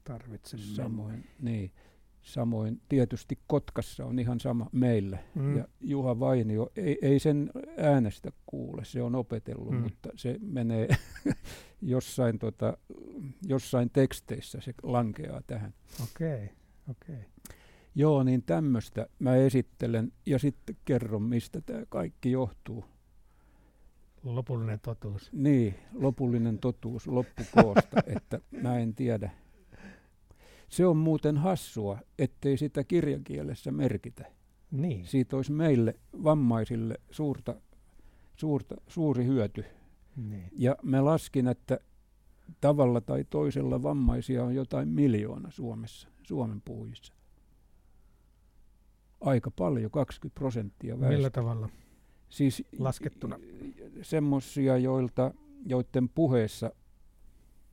[0.04, 1.72] Tarvitse Samoin, niin,
[2.22, 5.18] samoin tietysti Kotkassa on ihan sama meillä.
[5.36, 5.58] Mm.
[5.58, 9.78] Ja Juha Vainio ei, ei sen äänestä kuule, se on opetellut, Mm.
[9.82, 10.88] mutta se menee
[11.82, 12.78] jossain, tota,
[13.48, 15.74] jossain teksteissä, se lankeaa tähän.
[16.04, 16.50] Okei,
[16.90, 17.26] okei.
[17.98, 22.86] Joo, niin tämmöistä mä esittelen ja sitten kerron, mistä tämä kaikki johtuu.
[24.24, 25.30] Lopullinen totuus.
[25.34, 29.32] Niin, lopullinen totuus loppukoosta, että mä en tiedä.
[30.70, 34.26] Se on muuten hassua, ettei sitä kirjakielessä merkitä.
[34.72, 35.06] Niin.
[35.06, 37.56] Siitä olisi meille vammaisille suurta,
[38.36, 39.66] suurta, suuri hyöty.
[40.16, 40.50] niin.
[40.52, 41.80] Ja mä laskin, että
[42.62, 47.17] tavalla tai toisella vammaisia on jotain miljoona Suomessa, Suomen puhujissa.
[49.22, 51.30] Aika paljon, 20 prosenttia Millä väestöstä.
[51.30, 51.70] tavalla
[52.30, 53.40] Siis laskettuna?
[54.02, 55.34] semmoisia, joilta,
[55.66, 56.72] joiden puheessa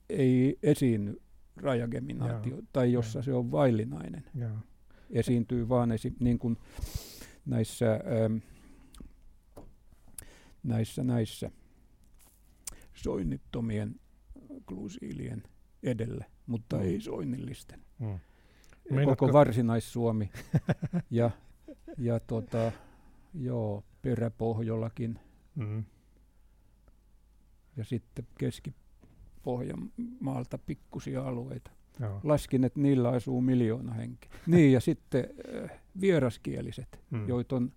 [0.09, 1.21] ei esiinny
[1.55, 3.23] rajageminaatio, Joo, tai jossa joo.
[3.23, 4.23] se on vaillinainen.
[4.35, 4.57] Joo.
[5.09, 6.57] Esiintyy vaan esi- niin kuin
[7.45, 7.93] näissä,
[8.25, 8.37] ähm,
[10.63, 11.51] näissä, näissä
[12.93, 13.95] soinnittomien
[14.65, 15.43] klusiilien
[15.83, 16.81] edellä, mutta Mm.
[16.83, 17.79] ei soinnillisten.
[17.99, 18.19] Mm.
[19.05, 20.29] Koko Varsinais-Suomi
[21.11, 21.31] ja,
[21.97, 22.71] ja tota,
[23.33, 25.19] joo, peräpohjollakin
[25.55, 25.83] Mm.
[27.77, 31.71] ja sitten Keski-Pohjanmaalta pikkusia alueita.
[31.99, 32.19] Joo.
[32.23, 34.31] Laskin, että niillä asuu miljoona henkeä.
[34.47, 35.25] Niin, ja sitten
[35.63, 35.71] äh,
[36.01, 37.27] vieraskieliset, Mm.
[37.27, 37.71] joita on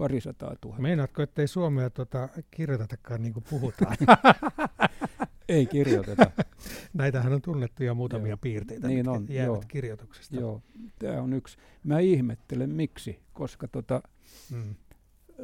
[0.00, 0.82] parisataa tuhatta.
[0.82, 3.96] Meinaatko, ettei suomea tota, kirjoitetakaan niin kuin puhutaan?
[5.48, 6.30] Ei kirjoiteta.
[6.94, 8.36] Näitähän on tunnettuja muutamia Joo.
[8.40, 9.62] piirteitä, Niin on, jäävät joo.
[9.68, 10.36] kirjoituksesta.
[10.36, 10.62] Joo,
[10.98, 11.58] tämä on yksi.
[11.84, 14.02] Mä ihmettelen miksi, koska tota,
[14.50, 14.74] Mm.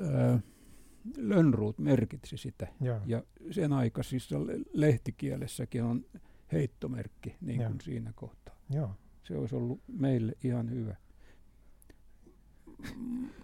[0.04, 0.42] äh,
[1.16, 2.66] Lönnruut merkitsi sitä.
[2.80, 3.00] Joo.
[3.06, 6.04] Ja sen aikaisissa le- lehtikielessäkin on
[6.52, 7.70] heittomerkki, niin Joo.
[7.70, 8.54] kuin siinä kohtaa.
[8.70, 8.90] Joo.
[9.22, 10.96] Se olisi ollut meille ihan hyvä.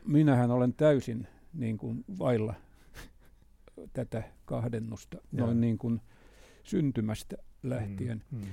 [0.06, 2.54] Minähän olen täysin niin kuin vailla
[3.92, 5.46] tätä kahdennusta Joo.
[5.46, 6.00] noin niin kuin
[6.62, 8.22] syntymästä lähtien.
[8.30, 8.38] Mm.
[8.38, 8.46] Mm.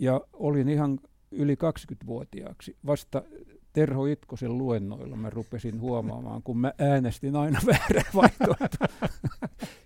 [0.00, 1.00] Ja olin ihan
[1.30, 2.76] yli 20-vuotiaaksi.
[2.86, 3.22] Vasta
[3.72, 9.08] Terho Itkosen luennoilla mä rupesin huomaamaan, kun mä äänestin aina väärää vaihtoehtoa.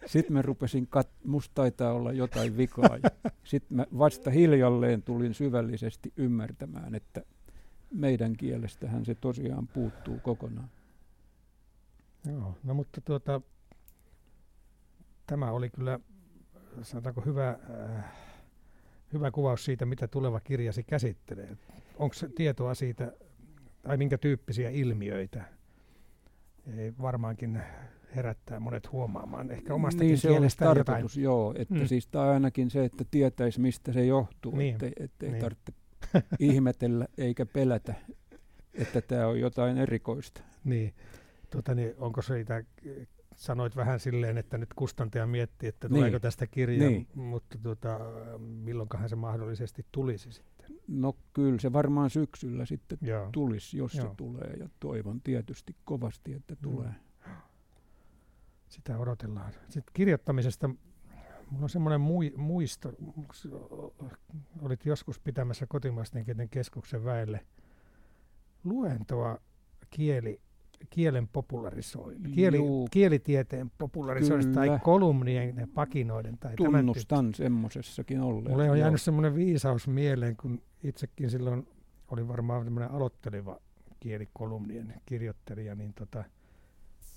[0.07, 2.99] Sitten mä rupesin, kat- musta taitaa olla jotain vikaa.
[3.45, 7.23] Sitten mä vasta hiljalleen tulin syvällisesti ymmärtämään, että
[7.91, 10.69] meidän kielestähän se tosiaan puuttuu kokonaan.
[12.27, 12.55] Joo.
[12.65, 13.41] No mutta tuota,
[15.27, 16.01] tämä oli kyllä,
[16.83, 18.05] sanotaanko hyvä, äh,
[19.13, 21.57] hyvä kuvaus siitä, mitä tuleva kirjasi käsittelee.
[21.97, 23.13] Onko tietoa siitä,
[23.83, 25.45] tai minkä tyyppisiä ilmiöitä?
[26.77, 27.63] Ei varmaankin
[28.17, 31.55] herättää monet huomaamaan ehkä omastakin niin se kielestä tarkoitus, joo.
[31.59, 31.87] Että mm.
[31.87, 34.73] siis tai ainakin se, että tietäisi mistä se johtuu, niin.
[34.73, 35.41] ettei, ettei niin.
[35.41, 35.73] tarvitse
[36.39, 37.95] ihmetellä eikä pelätä,
[38.75, 40.41] että tämä on jotain erikoista.
[40.65, 40.95] Niin.
[41.51, 42.65] Tota, niin onko siitä,
[43.37, 46.21] sanoit vähän silleen, että nyt kustantaja miettii, että tuleeko niin.
[46.21, 47.07] tästä kirja, niin.
[47.15, 47.99] mutta tuota,
[48.39, 50.77] milloinkahan se mahdollisesti tulisi sitten?
[50.89, 53.29] No kyllä se varmaan syksyllä sitten Joo.
[53.33, 54.09] tulisi, jos Joo.
[54.09, 56.61] se tulee ja toivon tietysti kovasti, että mm.
[56.63, 56.95] tulee.
[58.69, 59.53] Sitä odotellaan.
[59.69, 60.71] Sitten kirjoittamisesta
[61.51, 62.93] mulla on semmoinen mui, muisto,
[64.63, 67.47] olit joskus pitämässä kotimaisten kielen keskuksen väelle
[68.65, 69.39] luentoa
[69.91, 70.41] kieli,
[70.91, 72.59] kielen popularisoinnin, kieli,
[72.91, 76.39] kielitieteen popularisoinnista tai kolumnien ja pakinoiden.
[76.39, 78.51] Tai Tunnustan semmoisessakin olleen.
[78.51, 81.69] Mulle on jäänyt semmoinen viisaus mieleen, kun itsekin silloin
[82.09, 83.61] oli varmaan semmoinen aloitteleva
[84.01, 86.25] kielikolumnien kirjoittelija, niin tota,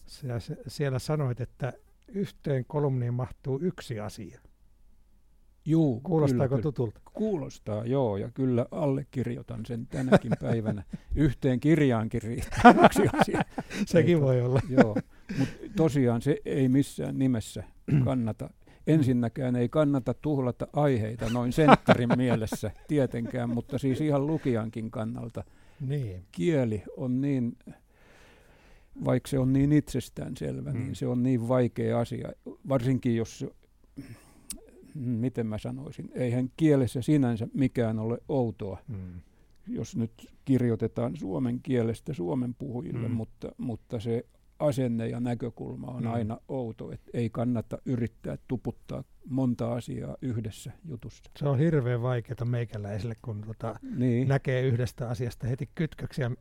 [0.05, 1.73] siellä, siellä sanoit, että
[2.14, 4.39] yhteen kolumniin mahtuu yksi asia.
[5.66, 6.99] Juu, Kuulostaako kyllä, tutulta?
[7.14, 10.84] Kuulostaa, joo, ja kyllä allekirjoitan sen tänäkin päivänä.
[11.16, 13.41] Yhteen kirjaankin riittää yksi asia.
[13.86, 14.62] Sekin Mutta, voi olla.
[14.70, 14.97] Joo,
[15.38, 17.64] mutta tosiaan se ei missään nimessä
[18.05, 18.49] kannata.
[18.88, 25.43] Ensinnäkään ei kannata tuhlata aiheita noin senttarin mielessä tietenkään, mutta siis ihan lukijankin kannalta.
[25.88, 26.26] Niin.
[26.32, 27.57] Kieli on niin
[29.05, 30.85] vaikka se on niin itsestäänselvä, niin mm.
[30.85, 32.29] niin se on niin vaikea asia,
[32.69, 33.45] varsinkin jos,
[34.95, 39.21] miten mä sanoisin, eihän kielessä sinänsä mikään ole outoa, mm.
[39.67, 40.11] jos nyt
[40.45, 43.13] kirjoitetaan suomen kielestä suomen puhujille, mm.
[43.13, 44.25] mutta, mutta se
[44.59, 46.13] asenne ja näkökulma on mm.
[46.13, 51.31] aina outo, että ei kannata yrittää tuputtaa monta asiaa yhdessä jutussa.
[51.37, 54.27] Se on hirveän vaikeaa meikäläiselle, kun tota niin.
[54.27, 56.31] näkee yhdestä asiasta heti kytköksiä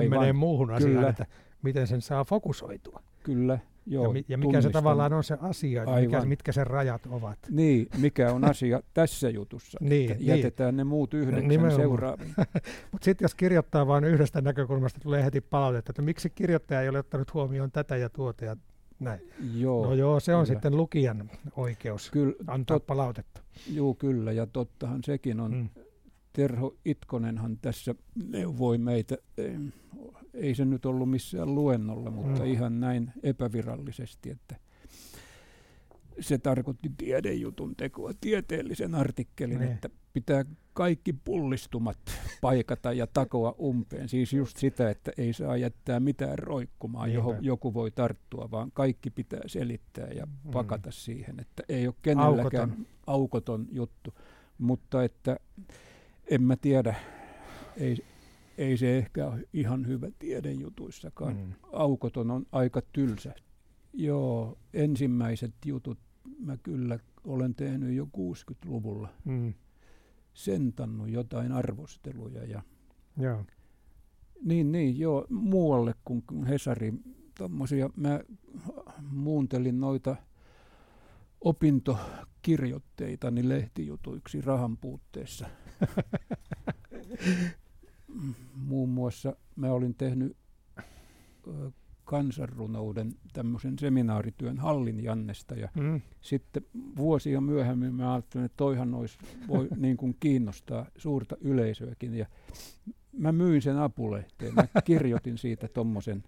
[0.00, 1.26] kymmeneen muuhun asiaan, että
[1.62, 3.02] miten sen saa fokusoitua.
[3.22, 4.04] Kyllä, joo.
[4.04, 4.62] Ja, mi- ja mikä tunnistan.
[4.62, 7.38] se tavallaan on se asia, mikä, mitkä sen rajat ovat.
[7.50, 9.78] Niin, mikä on asia tässä jutussa.
[9.80, 10.26] niin, niin.
[10.26, 12.34] Jätetään ne muut yhdeksän seuraaviin.
[12.92, 16.98] Mutta sitten jos kirjoittaa vain yhdestä näkökulmasta, tulee heti palautetta, että miksi kirjoittaja ei ole
[16.98, 18.56] ottanut huomioon tätä ja tuota ja
[19.00, 19.20] näin.
[19.54, 20.38] Joo, no joo, se kyllä.
[20.38, 23.40] on sitten lukijan oikeus kyllä, antaa tot, palautetta.
[23.72, 25.54] Joo, kyllä, ja tottahan sekin on.
[25.54, 25.68] Mm.
[26.32, 27.94] Terho Itkonenhan tässä
[28.28, 29.16] neuvoi meitä,
[30.34, 32.46] ei se nyt ollut missään luennolla, mutta mm.
[32.46, 34.56] ihan näin epävirallisesti, että
[36.20, 39.64] se tarkoitti tiedejutun tekoa, tieteellisen artikkelin, ne.
[39.64, 39.74] Niin.
[39.74, 41.98] että pitää kaikki pullistumat
[42.40, 44.08] paikata ja takoa umpeen.
[44.08, 47.18] Siis just sitä, että ei saa jättää mitään roikkumaan, Niinpä.
[47.18, 50.50] johon joku voi tarttua, vaan kaikki pitää selittää ja mm.
[50.52, 54.14] pakata siihen, että ei ole kenelläkään aukoton, aukoton juttu.
[54.58, 55.36] Mutta että
[56.30, 56.94] en mä tiedä,
[57.76, 58.04] ei,
[58.58, 61.36] ei se ehkä ole ihan hyvä tiedejutuissakaan.
[61.36, 61.52] Mm.
[61.72, 63.34] Aukoton on aika tylsä.
[63.92, 65.98] Joo, ensimmäiset jutut
[66.38, 69.08] mä kyllä olen tehnyt jo 60-luvulla.
[69.24, 69.54] Mm.
[70.34, 72.62] Sentannut jotain arvosteluja ja
[73.16, 73.44] Joo.
[74.44, 76.92] Niin, niin, joo, muualle kuin Hesari.
[77.38, 78.20] Tommosia, mä
[79.10, 80.16] muuntelin noita
[81.40, 85.46] opintokirjoitteitani lehtijutuiksi rahan puutteessa.
[88.54, 90.36] Muun muassa mä olin tehnyt
[92.10, 96.00] kansanrunouden tämmöisen seminaarityön Hallin Jannesta ja mm.
[96.20, 96.62] sitten
[96.96, 99.18] vuosia myöhemmin mä ajattelin, että toihan olisi,
[99.48, 102.26] voi niin kuin kiinnostaa suurta yleisöäkin ja
[103.12, 104.54] mä myin sen apulehteen.
[104.54, 106.24] Mä kirjoitin siitä tommosen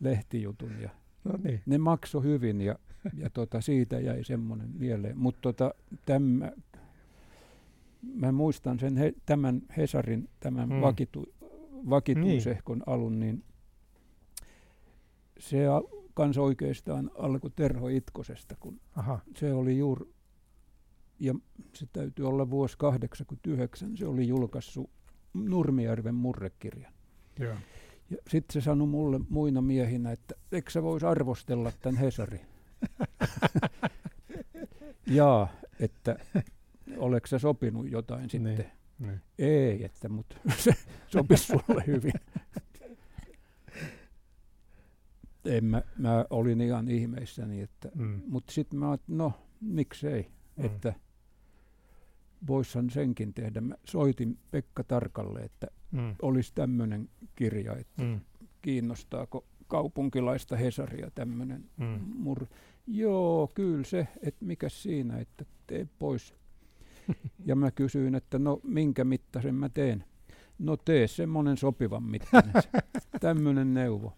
[0.00, 0.90] lehtijutun ja
[1.24, 1.60] no niin.
[1.66, 2.78] ne maksoi hyvin ja,
[3.14, 5.18] ja tota, siitä jäi semmoinen mieleen.
[5.18, 5.74] Mutta tota,
[6.06, 6.52] tämä
[8.02, 10.80] mä muistan sen he, tämän Hesarin, tämän mm.
[10.80, 11.34] vakitu,
[11.90, 12.88] vakituisehkon niin.
[12.88, 13.44] alun, niin
[15.38, 15.82] se al,
[16.14, 19.18] kans oikeastaan alkoi Terho Itkosesta, kun Aha.
[19.36, 20.04] se oli juuri,
[21.18, 21.34] ja
[21.72, 24.90] se täytyy olla vuosi 89, se oli julkaissut
[25.34, 26.92] Nurmijärven murrekirjan.
[27.38, 27.56] Ja,
[28.10, 32.46] Ja sitten se sanoi mulle muina miehinä, että eikö sä vois arvostella tämän Hesarin?
[35.06, 35.48] Jaa,
[35.80, 36.16] että
[36.96, 38.72] Oletko sä sopinut jotain niin, sitten?
[38.98, 39.20] Niin.
[39.38, 40.72] Ei, että mutta se
[41.06, 42.12] sopisi sulle hyvin.
[45.44, 48.22] en mä, mä olin ihan ihmeissäni, että, mm.
[48.26, 50.64] mutta sitten mä ajattelin, no miksei, mm.
[50.64, 50.94] että
[52.46, 53.60] voishan senkin tehdä.
[53.60, 56.16] Mä soitin Pekka Tarkalle, että mm.
[56.22, 58.20] olisi tämmöinen kirja, että mm.
[58.62, 62.00] kiinnostaako kaupunkilaista Hesaria tämmöinen mm.
[62.14, 62.46] mur.
[62.86, 66.34] Joo, kyllä se, että mikä siinä, että tee pois
[67.48, 70.04] ja mä kysyin, että no minkä mittaisen mä teen.
[70.58, 72.52] No tee semmoinen sopivan mittainen.
[73.20, 74.16] Tämmöinen neuvo.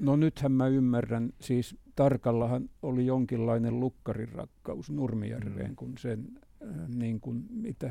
[0.00, 5.76] No nythän mä ymmärrän, siis Tarkallahan oli jonkinlainen lukkarin rakkaus Nurmijärveen, mm.
[5.76, 7.90] kun sen, äh, niin kuin, mitä,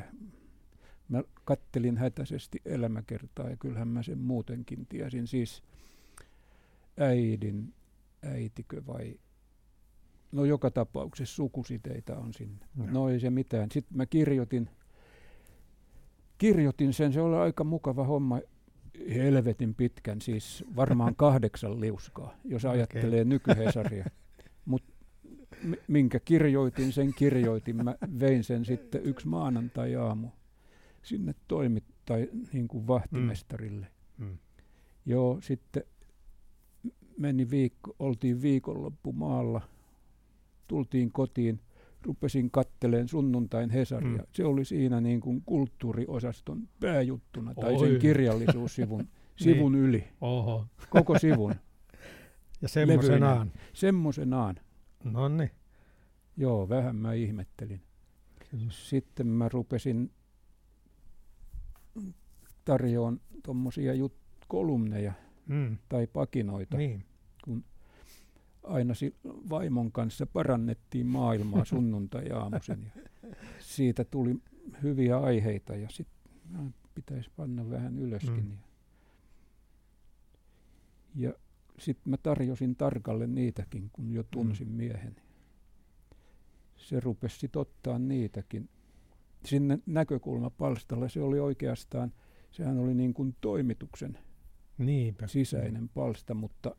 [1.09, 5.27] mä kattelin hätäisesti elämäkertaa ja kyllähän mä sen muutenkin tiesin.
[5.27, 5.63] Siis
[6.97, 7.73] äidin,
[8.23, 9.19] äitikö vai,
[10.31, 12.65] no joka tapauksessa sukusiteitä on sinne.
[12.75, 13.71] No, no ei se mitään.
[13.71, 14.69] Sitten mä kirjoitin,
[16.37, 18.39] kirjoitin sen, se oli aika mukava homma
[19.13, 23.25] helvetin pitkän, siis varmaan kahdeksan liuskaa, jos ajattelee okay.
[23.25, 24.05] nykyhesaria.
[24.65, 24.91] Mutta
[25.87, 27.83] minkä kirjoitin, sen kirjoitin.
[27.83, 30.27] Mä vein sen sitten yksi maanantai-aamu
[31.03, 33.87] sinne toimittai niin kuin vahtimestarille.
[34.17, 34.25] Mm.
[34.25, 34.37] Mm.
[35.05, 35.83] Joo, sitten
[37.17, 39.61] meni viikko, oltiin viikonloppu maalla,
[40.71, 41.59] tultiin kotiin,
[42.01, 44.17] rupesin katteleen sunnuntain Hesaria.
[44.17, 44.27] Mm.
[44.33, 47.79] Se oli siinä niin kuin kulttuuriosaston pääjuttuna tai Oi.
[47.79, 49.07] sen kirjallisuussivun
[49.43, 49.83] sivun niin.
[49.83, 50.07] yli.
[50.21, 50.65] Oho.
[50.89, 51.55] Koko sivun.
[52.61, 53.51] ja semmoisenaan.
[53.73, 54.55] Semmoisenaan.
[55.03, 55.51] Nonni.
[56.37, 57.81] Joo, vähän mä ihmettelin.
[58.51, 58.65] Kyllä.
[58.69, 60.11] Sitten mä rupesin
[62.65, 65.13] tarjoon tuommoisia jut- kolumneja
[65.47, 65.77] mm.
[65.89, 67.05] tai pakinoita, niin.
[68.63, 68.93] Aina
[69.49, 72.91] vaimon kanssa parannettiin maailmaa sunnuntai-aamuisen.
[72.95, 73.01] Ja
[73.59, 74.35] siitä tuli
[74.83, 78.45] hyviä aiheita ja sitten pitäisi panna vähän ylöskin.
[78.45, 78.57] Mm.
[81.15, 81.33] Ja
[81.79, 84.73] sitten mä tarjosin tarkalle niitäkin, kun jo tunsin mm.
[84.73, 85.15] miehen.
[86.75, 88.69] Se rupesi sitten ottaa niitäkin.
[89.45, 92.13] Sinne näkökulmapalstalla se oli oikeastaan,
[92.51, 94.17] sehän oli niin kuin toimituksen
[94.77, 95.27] Niinpä.
[95.27, 96.75] sisäinen palsta, mutta,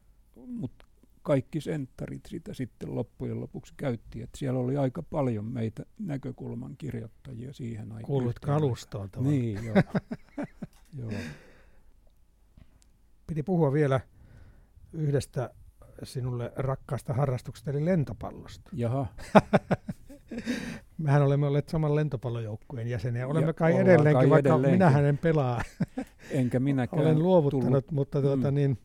[0.46, 0.84] mutta
[1.22, 4.22] kaikki senttarit sitä sitten loppujen lopuksi käytti.
[4.22, 8.04] Että siellä oli aika paljon meitä näkökulman kirjoittajia siihen aikaan.
[8.04, 9.76] Kuulut kalustoon Niin, joo.
[10.98, 11.12] joo.
[13.26, 14.00] Piti puhua vielä
[14.92, 15.50] yhdestä
[16.02, 18.70] sinulle rakkaasta harrastuksesta, eli lentopallosta.
[18.72, 19.06] Jaha.
[20.98, 23.26] Mehän olemme olleet saman lentopallojoukkueen jäseniä.
[23.26, 24.78] Olemme ja kai edelleenkin, kai vaikka edelleenkin.
[24.78, 25.62] minähän en pelaa.
[26.30, 27.90] Enkä minäkään Olen luovuttanut, tullut.
[27.90, 28.54] mutta tuota, mm.
[28.54, 28.78] niin,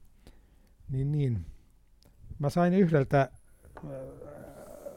[0.89, 1.45] niin, niin.
[2.39, 3.29] Mä sain yhdeltä
[3.83, 3.91] uh,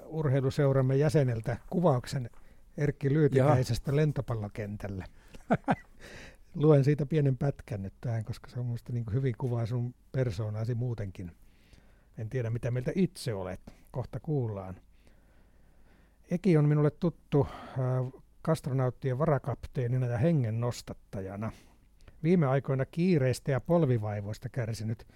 [0.07, 2.31] urheiluseuramme jäseneltä kuvauksen
[2.77, 5.05] Erkki Lyytikäisestä lentopallokentällä.
[6.55, 10.75] Luen siitä pienen pätkän nyt tähän, koska se on minusta niin hyvin kuvaa sun persoonasi
[10.75, 11.33] muutenkin.
[12.19, 13.61] En tiedä, mitä mieltä itse olet.
[13.91, 14.77] Kohta kuullaan.
[16.31, 21.53] Eki on minulle tuttu äh, kastronauttien varakapteenina ja hengen nostattajana.
[22.23, 25.07] Viime aikoina kiireistä ja polvivaivoista kärsinyt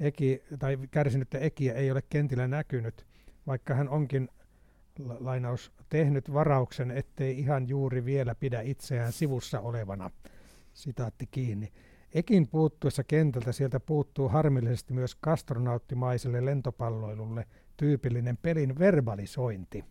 [0.00, 3.06] Eki, tai kärsinyttä Ekiä ei ole kentillä näkynyt,
[3.46, 4.28] vaikka hän onkin
[4.98, 10.10] lainaus tehnyt varauksen, ettei ihan juuri vielä pidä itseään sivussa olevana.
[10.72, 11.72] Sitaatti kiinni.
[12.14, 19.84] Ekin puuttuessa kentältä sieltä puuttuu harmillisesti myös kastronauttimaiselle lentopalloilulle tyypillinen pelin verbalisointi.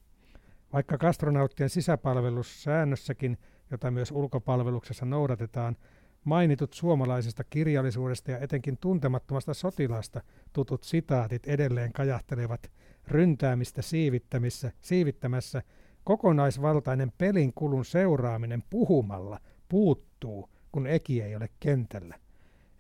[0.73, 3.37] Vaikka kastronauttien sisäpalvelussäännössäkin,
[3.71, 5.77] jota myös ulkopalveluksessa noudatetaan,
[6.25, 10.21] mainitut suomalaisesta kirjallisuudesta ja etenkin tuntemattomasta sotilaasta
[10.53, 12.71] tutut sitaatit edelleen kajahtelevat
[13.07, 15.61] ryntäämistä siivittämissä, siivittämässä,
[16.03, 22.15] kokonaisvaltainen pelin kulun seuraaminen puhumalla puuttuu, kun Eki ei ole kentällä.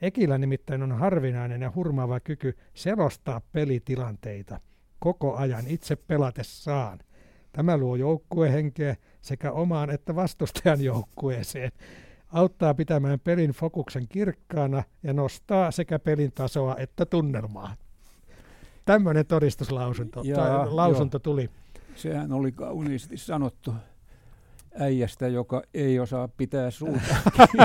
[0.01, 4.59] Ekillä nimittäin on harvinainen ja hurmaava kyky selostaa pelitilanteita
[4.99, 6.99] koko ajan itse pelatessaan.
[7.51, 11.71] Tämä luo joukkuehenkeä sekä omaan että vastustajan joukkueeseen
[12.27, 17.75] auttaa pitämään pelin fokuksen kirkkaana ja nostaa sekä pelin tasoa että tunnelmaa.
[18.85, 21.49] Tämmöinen todistuslausunto Jaa, lausunto tuli.
[21.95, 23.73] Sehän oli kauniisti sanottu
[24.79, 27.15] äijästä, joka ei osaa pitää suuta.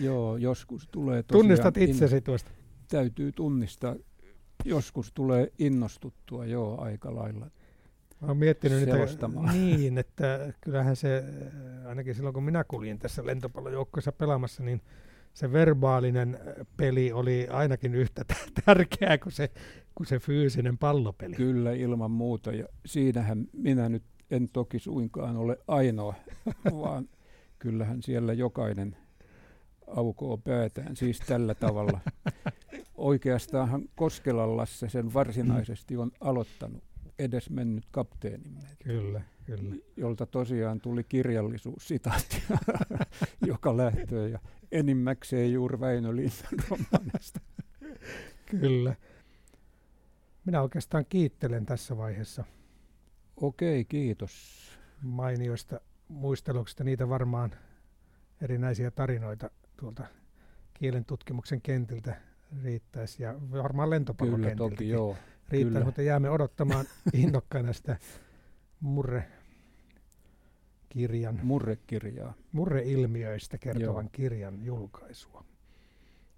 [0.00, 1.42] Joo, joskus tulee tosiaan...
[1.42, 2.50] Tunnistat itsesi tuosta?
[2.88, 3.94] Täytyy tunnistaa.
[4.64, 7.50] Joskus tulee innostuttua, joo, aika lailla.
[8.22, 11.24] Mä oon miettinyt että, niin, että kyllähän se,
[11.86, 14.80] ainakin silloin kun minä kuljin tässä lentopallojoukkoissa pelaamassa, niin
[15.34, 16.38] se verbaalinen
[16.76, 18.24] peli oli ainakin yhtä
[18.64, 19.50] tärkeää kuin se,
[19.94, 21.34] kuin se fyysinen pallopeli.
[21.34, 22.52] Kyllä, ilman muuta.
[22.52, 26.14] Ja siinähän minä nyt en toki suinkaan ole ainoa,
[26.82, 27.08] vaan
[27.58, 28.96] kyllähän siellä jokainen
[29.86, 32.00] aukoo päätään, siis tällä tavalla.
[32.94, 36.91] Oikeastaanhan Koskelan Lasse sen varsinaisesti on aloittanut
[37.24, 38.60] edes mennyt kapteenimme.
[38.84, 39.74] Kyllä, kyllä.
[39.96, 42.42] Jolta tosiaan tuli kirjallisuussitaatti,
[43.46, 44.38] joka lähtöä ja
[44.72, 47.40] enimmäkseen juuri Väinö Linnan romaanista.
[48.46, 48.94] kyllä.
[50.44, 52.44] Minä oikeastaan kiittelen tässä vaiheessa.
[53.36, 54.62] Okei, kiitos.
[55.02, 56.84] Mainioista muisteluksista.
[56.84, 57.54] Niitä varmaan
[58.40, 60.04] erinäisiä tarinoita tuolta
[60.74, 62.16] kielen tutkimuksen kentiltä
[62.62, 63.22] riittäisi.
[63.22, 64.56] Ja varmaan lentopallokentiltäkin.
[64.56, 65.16] Kyllä toki, joo.
[65.52, 65.84] Riittäisi, Kyllä.
[65.84, 67.96] mutta jäämme odottamaan innokkaana sitä
[68.80, 69.24] murre
[70.88, 71.40] kirjan.
[71.42, 72.34] Murrekirjaa.
[72.52, 74.10] Murreilmiöistä kertovan Joo.
[74.12, 75.44] kirjan julkaisua.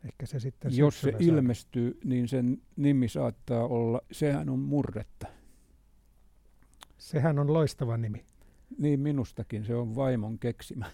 [0.05, 1.21] Ehkä se sitten Jos se saa.
[1.23, 5.27] ilmestyy, niin sen nimi saattaa olla, sehän on murretta.
[6.99, 8.25] Sehän on loistava nimi.
[8.79, 10.87] Niin minustakin, se on vaimon keksimä.